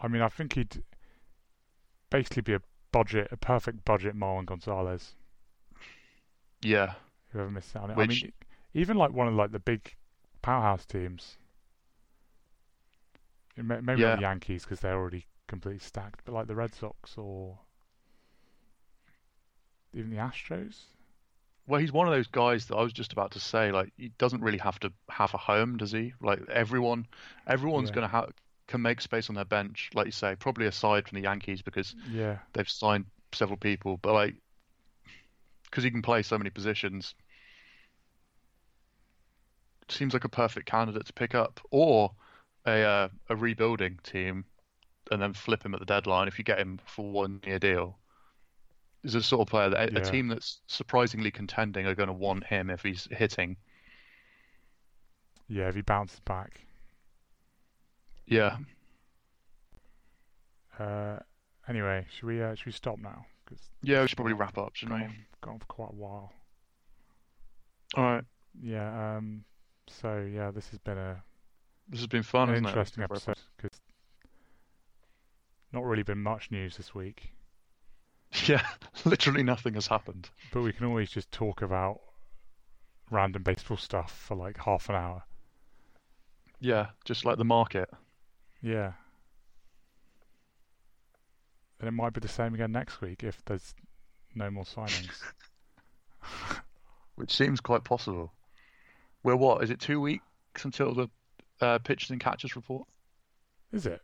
I 0.00 0.08
mean, 0.08 0.20
I 0.22 0.28
think 0.28 0.54
he'd 0.54 0.82
basically 2.10 2.42
be 2.42 2.52
a 2.54 2.60
budget, 2.92 3.28
a 3.32 3.36
perfect 3.36 3.84
budget 3.84 4.14
Marwin 4.14 4.44
Gonzalez. 4.46 5.14
yeah, 6.62 6.94
Whoever 7.32 7.50
missed 7.50 7.74
out 7.76 7.84
on 7.84 7.90
it. 7.92 7.96
Which- 7.96 8.22
I 8.22 8.26
mean, 8.26 8.32
even 8.74 8.96
like 8.98 9.12
one 9.12 9.26
of 9.28 9.34
like 9.34 9.52
the 9.52 9.58
big 9.58 9.94
powerhouse 10.42 10.84
teams. 10.84 11.36
Maybe 13.56 14.00
Yeah. 14.02 14.10
not 14.10 14.16
the 14.16 14.22
Yankees 14.22 14.62
because 14.64 14.80
they're 14.80 14.94
already 14.94 15.26
completely 15.48 15.80
stacked, 15.80 16.24
but 16.24 16.32
like 16.34 16.46
the 16.46 16.54
Red 16.54 16.74
Sox 16.74 17.18
or 17.18 17.58
even 19.92 20.10
the 20.10 20.16
Astros. 20.16 20.84
Well, 21.66 21.80
he's 21.80 21.92
one 21.92 22.08
of 22.08 22.14
those 22.14 22.26
guys 22.26 22.66
that 22.66 22.76
I 22.76 22.82
was 22.82 22.92
just 22.92 23.12
about 23.12 23.32
to 23.32 23.40
say. 23.40 23.70
Like, 23.70 23.92
he 23.96 24.08
doesn't 24.18 24.40
really 24.42 24.58
have 24.58 24.80
to 24.80 24.92
have 25.10 25.34
a 25.34 25.38
home, 25.38 25.76
does 25.76 25.92
he? 25.92 26.14
Like 26.20 26.40
everyone, 26.48 27.06
everyone's 27.46 27.90
Yeah. 27.90 27.92
going 27.92 28.06
to 28.06 28.12
have 28.12 28.32
can 28.66 28.82
make 28.82 29.00
space 29.00 29.28
on 29.30 29.34
their 29.36 29.44
bench, 29.44 29.90
like 29.94 30.06
you 30.06 30.12
say. 30.12 30.34
Probably 30.36 30.66
aside 30.66 31.08
from 31.08 31.16
the 31.16 31.22
Yankees 31.22 31.62
because 31.62 31.94
Yeah, 32.04 32.38
they've 32.54 32.68
signed 32.68 33.06
several 33.32 33.58
people, 33.58 33.98
but 33.98 34.14
like 34.14 34.36
because 35.64 35.84
he 35.84 35.90
can 35.90 36.02
play 36.02 36.22
so 36.22 36.36
many 36.38 36.50
positions, 36.50 37.14
seems 39.88 40.12
like 40.14 40.24
a 40.24 40.28
perfect 40.28 40.66
candidate 40.66 41.06
to 41.06 41.12
pick 41.12 41.34
up, 41.34 41.60
or 41.70 42.14
a 42.66 42.82
uh, 42.82 43.08
a 43.28 43.36
rebuilding 43.36 43.98
team, 44.02 44.44
and 45.10 45.20
then 45.22 45.32
flip 45.32 45.64
him 45.64 45.74
at 45.74 45.80
the 45.80 45.86
deadline 45.86 46.28
if 46.28 46.38
you 46.38 46.44
get 46.44 46.58
him 46.58 46.80
for 46.86 47.10
one 47.10 47.40
year 47.46 47.58
deal. 47.58 47.98
Is 49.04 49.14
a 49.14 49.22
sort 49.22 49.42
of 49.42 49.50
player 49.50 49.70
that 49.70 49.90
a, 49.90 49.92
Yeah. 49.92 49.98
a 50.00 50.04
team 50.10 50.28
that's 50.28 50.60
surprisingly 50.66 51.30
contending 51.30 51.86
are 51.86 51.94
going 51.94 52.08
to 52.08 52.12
want 52.12 52.44
him 52.44 52.68
if 52.70 52.82
he's 52.82 53.06
hitting. 53.10 53.56
yeah. 55.48 55.68
If 55.68 55.74
he 55.76 55.82
bounces 55.82 56.20
back, 56.20 56.60
Yeah, 58.26 58.58
Uh, 60.78 61.18
anyway, 61.68 62.06
should 62.10 62.26
we 62.26 62.42
uh, 62.42 62.54
should 62.54 62.66
we 62.66 62.72
stop 62.72 62.98
now? 62.98 63.24
Because 63.44 63.62
yeah. 63.82 64.02
We 64.02 64.08
should 64.08 64.16
probably 64.16 64.34
wrap 64.34 64.58
up, 64.58 64.74
shouldn't 64.76 64.98
we? 65.00 65.06
gone, 65.06 65.16
gone 65.40 65.58
for 65.58 65.66
quite 65.66 65.90
a 65.90 65.96
while. 65.96 66.32
All 67.96 68.04
right. 68.04 68.24
Yeah. 68.60 69.16
Um. 69.16 69.44
So 69.88 70.28
yeah, 70.30 70.50
this 70.50 70.68
has 70.70 70.78
been 70.80 70.98
a 70.98 71.22
This 71.88 72.00
has 72.00 72.06
been 72.06 72.22
fun, 72.22 72.48
an 72.48 72.54
hasn't 72.56 72.68
interesting 72.68 73.02
it? 73.02 73.10
episode 73.10 73.38
not 75.72 75.84
really 75.84 76.02
been 76.02 76.22
much 76.22 76.50
news 76.50 76.76
this 76.76 76.94
week, 76.94 77.32
Yeah, 78.46 78.66
literally 79.04 79.42
nothing 79.42 79.74
has 79.74 79.86
happened. 79.86 80.30
but 80.52 80.62
we 80.62 80.72
can 80.72 80.86
always 80.86 81.10
just 81.10 81.30
talk 81.32 81.62
about 81.62 82.00
random 83.10 83.42
baseball 83.42 83.76
stuff 83.78 84.12
for 84.12 84.34
like 84.34 84.58
half 84.58 84.88
an 84.88 84.94
hour. 84.94 85.22
Yeah, 86.60 86.88
just 87.04 87.24
like 87.24 87.38
the 87.38 87.44
market. 87.44 87.88
Yeah. 88.60 88.92
And 91.80 91.86
it 91.88 91.92
might 91.92 92.12
be 92.12 92.20
the 92.20 92.28
same 92.28 92.54
again 92.54 92.72
next 92.72 93.00
week 93.00 93.22
if 93.22 93.42
there's 93.44 93.74
no 94.34 94.50
more 94.50 94.64
signings. 94.64 95.22
which 97.14 97.34
seems 97.34 97.60
quite 97.60 97.84
possible. 97.84 98.32
We're 99.22 99.36
what? 99.36 99.62
Is 99.62 99.70
it 99.70 99.80
two 99.80 100.00
weeks 100.00 100.24
until 100.64 100.94
the 100.94 101.08
uh, 101.60 101.78
pitchers 101.78 102.10
and 102.10 102.20
catchers 102.20 102.56
report? 102.56 102.86
Is 103.72 103.86
it? 103.86 104.02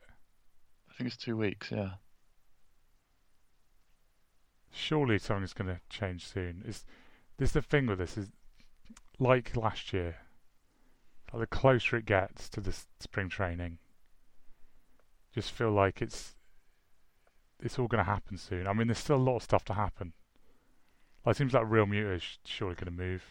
I 0.95 0.99
think 0.99 1.09
it's 1.09 1.17
two 1.17 1.37
weeks. 1.37 1.71
Yeah. 1.73 1.91
Surely 4.71 5.19
something's 5.19 5.53
going 5.53 5.75
to 5.75 5.81
change 5.89 6.25
soon. 6.27 6.63
Is 6.67 6.85
this 7.37 7.53
the 7.53 7.63
thing 7.63 7.87
with 7.87 7.99
this? 7.99 8.17
Is 8.17 8.31
like 9.19 9.57
last 9.57 9.93
year, 9.93 10.17
like 11.33 11.41
the 11.41 11.47
closer 11.47 11.97
it 11.97 12.07
gets 12.07 12.49
to 12.51 12.61
the 12.61 12.77
spring 13.01 13.29
training, 13.29 13.79
just 15.35 15.51
feel 15.51 15.71
like 15.73 16.01
it's 16.01 16.35
it's 17.61 17.79
all 17.79 17.89
going 17.89 18.05
to 18.05 18.11
happen 18.11 18.37
soon. 18.37 18.67
I 18.69 18.73
mean, 18.73 18.87
there's 18.87 18.99
still 18.99 19.17
a 19.17 19.19
lot 19.19 19.37
of 19.37 19.43
stuff 19.43 19.65
to 19.67 19.75
happen. 19.75 20.13
Like, 21.25 21.35
it 21.35 21.39
seems 21.39 21.55
like 21.55 21.65
Realmuto 21.65 22.15
is 22.15 22.39
surely 22.45 22.75
going 22.75 22.95
to 22.97 23.03
move. 23.03 23.25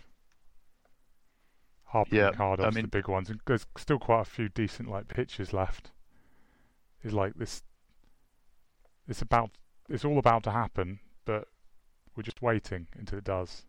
Harper 1.86 2.16
Yeah, 2.16 2.28
and 2.30 2.38
Cardos 2.38 2.66
I 2.66 2.72
mean- 2.72 2.86
the 2.86 2.88
big 2.90 3.08
ones, 3.08 3.30
and 3.30 3.40
there's 3.46 3.68
still 3.78 4.00
quite 4.00 4.22
a 4.22 4.26
few 4.26 4.50
decent 4.50 4.90
like 4.90 5.08
pitches 5.08 5.54
left. 5.54 5.92
It's 7.04 7.14
like 7.14 7.34
this. 7.36 7.62
It's 9.08 9.22
about. 9.22 9.52
It's 9.90 10.06
all 10.06 10.18
about 10.18 10.44
to 10.44 10.52
happen, 10.52 11.00
but 11.26 11.48
we're 12.16 12.24
just 12.24 12.42
waiting 12.42 12.88
until 12.98 13.18
it 13.18 13.26
does. 13.26 13.66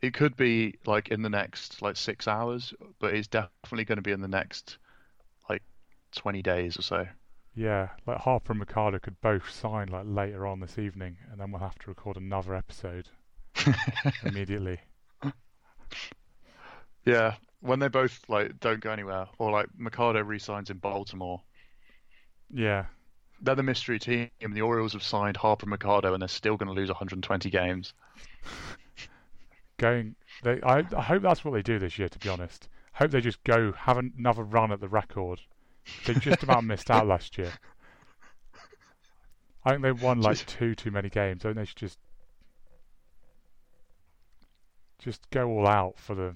It 0.00 0.14
could 0.14 0.36
be 0.36 0.74
like 0.86 1.08
in 1.08 1.22
the 1.22 1.28
next 1.28 1.82
like 1.82 1.96
six 1.96 2.26
hours, 2.26 2.72
but 2.98 3.14
it's 3.14 3.28
definitely 3.28 3.84
going 3.84 3.96
to 3.96 4.02
be 4.02 4.12
in 4.12 4.20
the 4.20 4.28
next 4.28 4.78
like 5.50 5.62
20 6.14 6.40
days 6.42 6.78
or 6.78 6.82
so. 6.82 7.06
Yeah, 7.54 7.88
like 8.06 8.18
Harper 8.18 8.52
and 8.52 8.60
Machado 8.60 9.00
could 9.00 9.20
both 9.20 9.50
sign 9.50 9.88
like 9.88 10.04
later 10.06 10.46
on 10.46 10.60
this 10.60 10.78
evening, 10.78 11.16
and 11.30 11.40
then 11.40 11.50
we'll 11.50 11.60
have 11.60 11.78
to 11.80 11.90
record 11.90 12.16
another 12.16 12.54
episode 12.54 13.08
immediately. 14.24 14.78
Yeah, 17.04 17.34
when 17.60 17.80
they 17.80 17.88
both 17.88 18.20
like 18.28 18.60
don't 18.60 18.80
go 18.80 18.92
anywhere, 18.92 19.26
or 19.38 19.50
like 19.50 19.66
Machado 19.76 20.22
resigns 20.22 20.70
in 20.70 20.78
Baltimore, 20.78 21.42
Yeah, 22.52 22.86
they're 23.40 23.54
the 23.54 23.62
mystery 23.62 23.98
team. 23.98 24.30
The 24.40 24.62
Orioles 24.62 24.92
have 24.94 25.02
signed 25.02 25.36
Harper 25.36 25.64
and 25.64 25.70
Machado, 25.70 26.12
and 26.12 26.22
they're 26.22 26.28
still 26.28 26.56
going 26.56 26.68
to 26.68 26.74
lose 26.74 26.88
120 26.88 27.50
games. 27.50 27.92
going. 29.78 30.14
They. 30.42 30.60
I, 30.62 30.84
I 30.96 31.02
hope 31.02 31.22
that's 31.22 31.44
what 31.44 31.52
they 31.54 31.62
do 31.62 31.78
this 31.78 31.98
year. 31.98 32.08
To 32.08 32.18
be 32.18 32.28
honest, 32.28 32.68
I 32.94 32.98
hope 32.98 33.10
they 33.10 33.20
just 33.20 33.42
go 33.44 33.72
have 33.72 33.98
another 33.98 34.42
run 34.42 34.72
at 34.72 34.80
the 34.80 34.88
record. 34.88 35.40
They 36.06 36.14
just 36.14 36.42
about 36.42 36.64
missed 36.64 36.90
out 36.90 37.06
last 37.06 37.38
year. 37.38 37.52
I 39.64 39.70
think 39.70 39.82
they 39.82 39.92
won 39.92 40.20
like 40.20 40.36
Just- 40.38 40.48
two 40.48 40.74
too 40.74 40.90
many 40.90 41.08
games. 41.08 41.44
I 41.44 41.48
think 41.48 41.56
they 41.56 41.64
should 41.64 41.76
just 41.76 41.98
just 44.98 45.30
go 45.30 45.48
all 45.48 45.66
out 45.66 45.98
for 45.98 46.14
the 46.14 46.34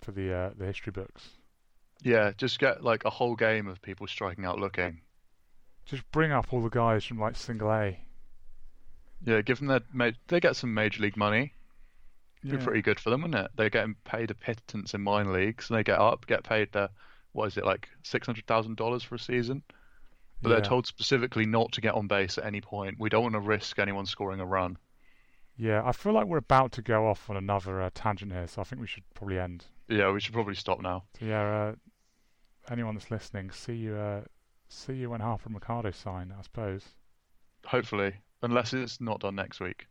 for 0.00 0.12
the 0.12 0.32
uh, 0.32 0.50
the 0.56 0.66
history 0.66 0.92
books. 0.92 1.30
Yeah, 2.02 2.32
just 2.36 2.58
get 2.58 2.84
like 2.84 3.04
a 3.04 3.10
whole 3.10 3.34
game 3.36 3.66
of 3.68 3.80
people 3.82 4.06
striking 4.06 4.44
out 4.44 4.58
looking. 4.58 5.00
Just 5.86 6.08
bring 6.10 6.32
up 6.32 6.52
all 6.52 6.60
the 6.62 6.68
guys 6.68 7.04
from 7.04 7.18
like 7.18 7.36
single 7.36 7.72
A. 7.72 7.98
Yeah, 9.24 9.40
give 9.40 9.58
them 9.58 9.68
their 9.68 9.80
ma- 9.92 10.10
they 10.28 10.40
get 10.40 10.56
some 10.56 10.74
major 10.74 11.02
league 11.02 11.16
money. 11.16 11.52
Be 12.42 12.50
Yeah. 12.50 12.64
pretty 12.64 12.82
good 12.82 13.00
for 13.00 13.10
them, 13.10 13.22
wouldn't 13.22 13.44
it? 13.46 13.50
They're 13.56 13.70
getting 13.70 13.94
paid 14.04 14.30
a 14.30 14.34
pittance 14.34 14.94
in 14.94 15.00
minor 15.02 15.32
leagues, 15.32 15.68
and 15.70 15.78
they 15.78 15.82
get 15.84 15.98
up, 15.98 16.26
get 16.26 16.44
paid 16.44 16.70
the 16.72 16.90
what 17.32 17.46
is 17.46 17.56
it 17.56 17.64
like 17.64 17.88
six 18.02 18.26
hundred 18.26 18.46
thousand 18.46 18.76
dollars 18.76 19.02
for 19.02 19.14
a 19.14 19.18
season? 19.18 19.62
But 20.42 20.50
they're 20.50 20.60
told 20.60 20.86
specifically 20.86 21.46
not 21.46 21.72
to 21.72 21.80
get 21.80 21.94
on 21.94 22.08
base 22.08 22.36
at 22.36 22.44
any 22.44 22.60
point. 22.60 22.96
We 22.98 23.08
don't 23.08 23.22
want 23.22 23.34
to 23.34 23.40
risk 23.40 23.78
anyone 23.78 24.04
scoring 24.04 24.38
a 24.38 24.44
run. 24.46 24.76
Yeah, 25.56 25.82
I 25.84 25.92
feel 25.92 26.12
like 26.12 26.26
we're 26.26 26.36
about 26.36 26.72
to 26.72 26.82
go 26.82 27.06
off 27.08 27.30
on 27.30 27.38
another 27.38 27.80
uh, 27.80 27.88
tangent 27.94 28.32
here, 28.32 28.46
so 28.46 28.60
I 28.60 28.64
think 28.64 28.80
we 28.82 28.86
should 28.86 29.02
probably 29.14 29.38
end. 29.38 29.64
Yeah, 29.88 30.10
we 30.12 30.20
should 30.20 30.34
probably 30.34 30.54
stop 30.54 30.82
now. 30.82 31.04
So 31.18 31.24
yeah, 31.24 31.40
uh, 31.42 31.74
anyone 32.70 32.94
that's 32.94 33.10
listening, 33.10 33.50
see 33.50 33.74
you, 33.74 33.94
uh, 33.96 34.22
see 34.68 34.94
you 34.94 35.10
when 35.10 35.20
Harper 35.20 35.44
and 35.46 35.54
Machado 35.54 35.90
sign, 35.90 36.34
I 36.36 36.42
suppose. 36.42 36.82
Hopefully, 37.66 38.14
unless 38.42 38.72
it's 38.72 39.00
not 39.00 39.20
done 39.20 39.34
next 39.34 39.60
week. 39.60 39.86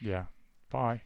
Yeah. 0.00 0.24
Bye. 0.70 1.02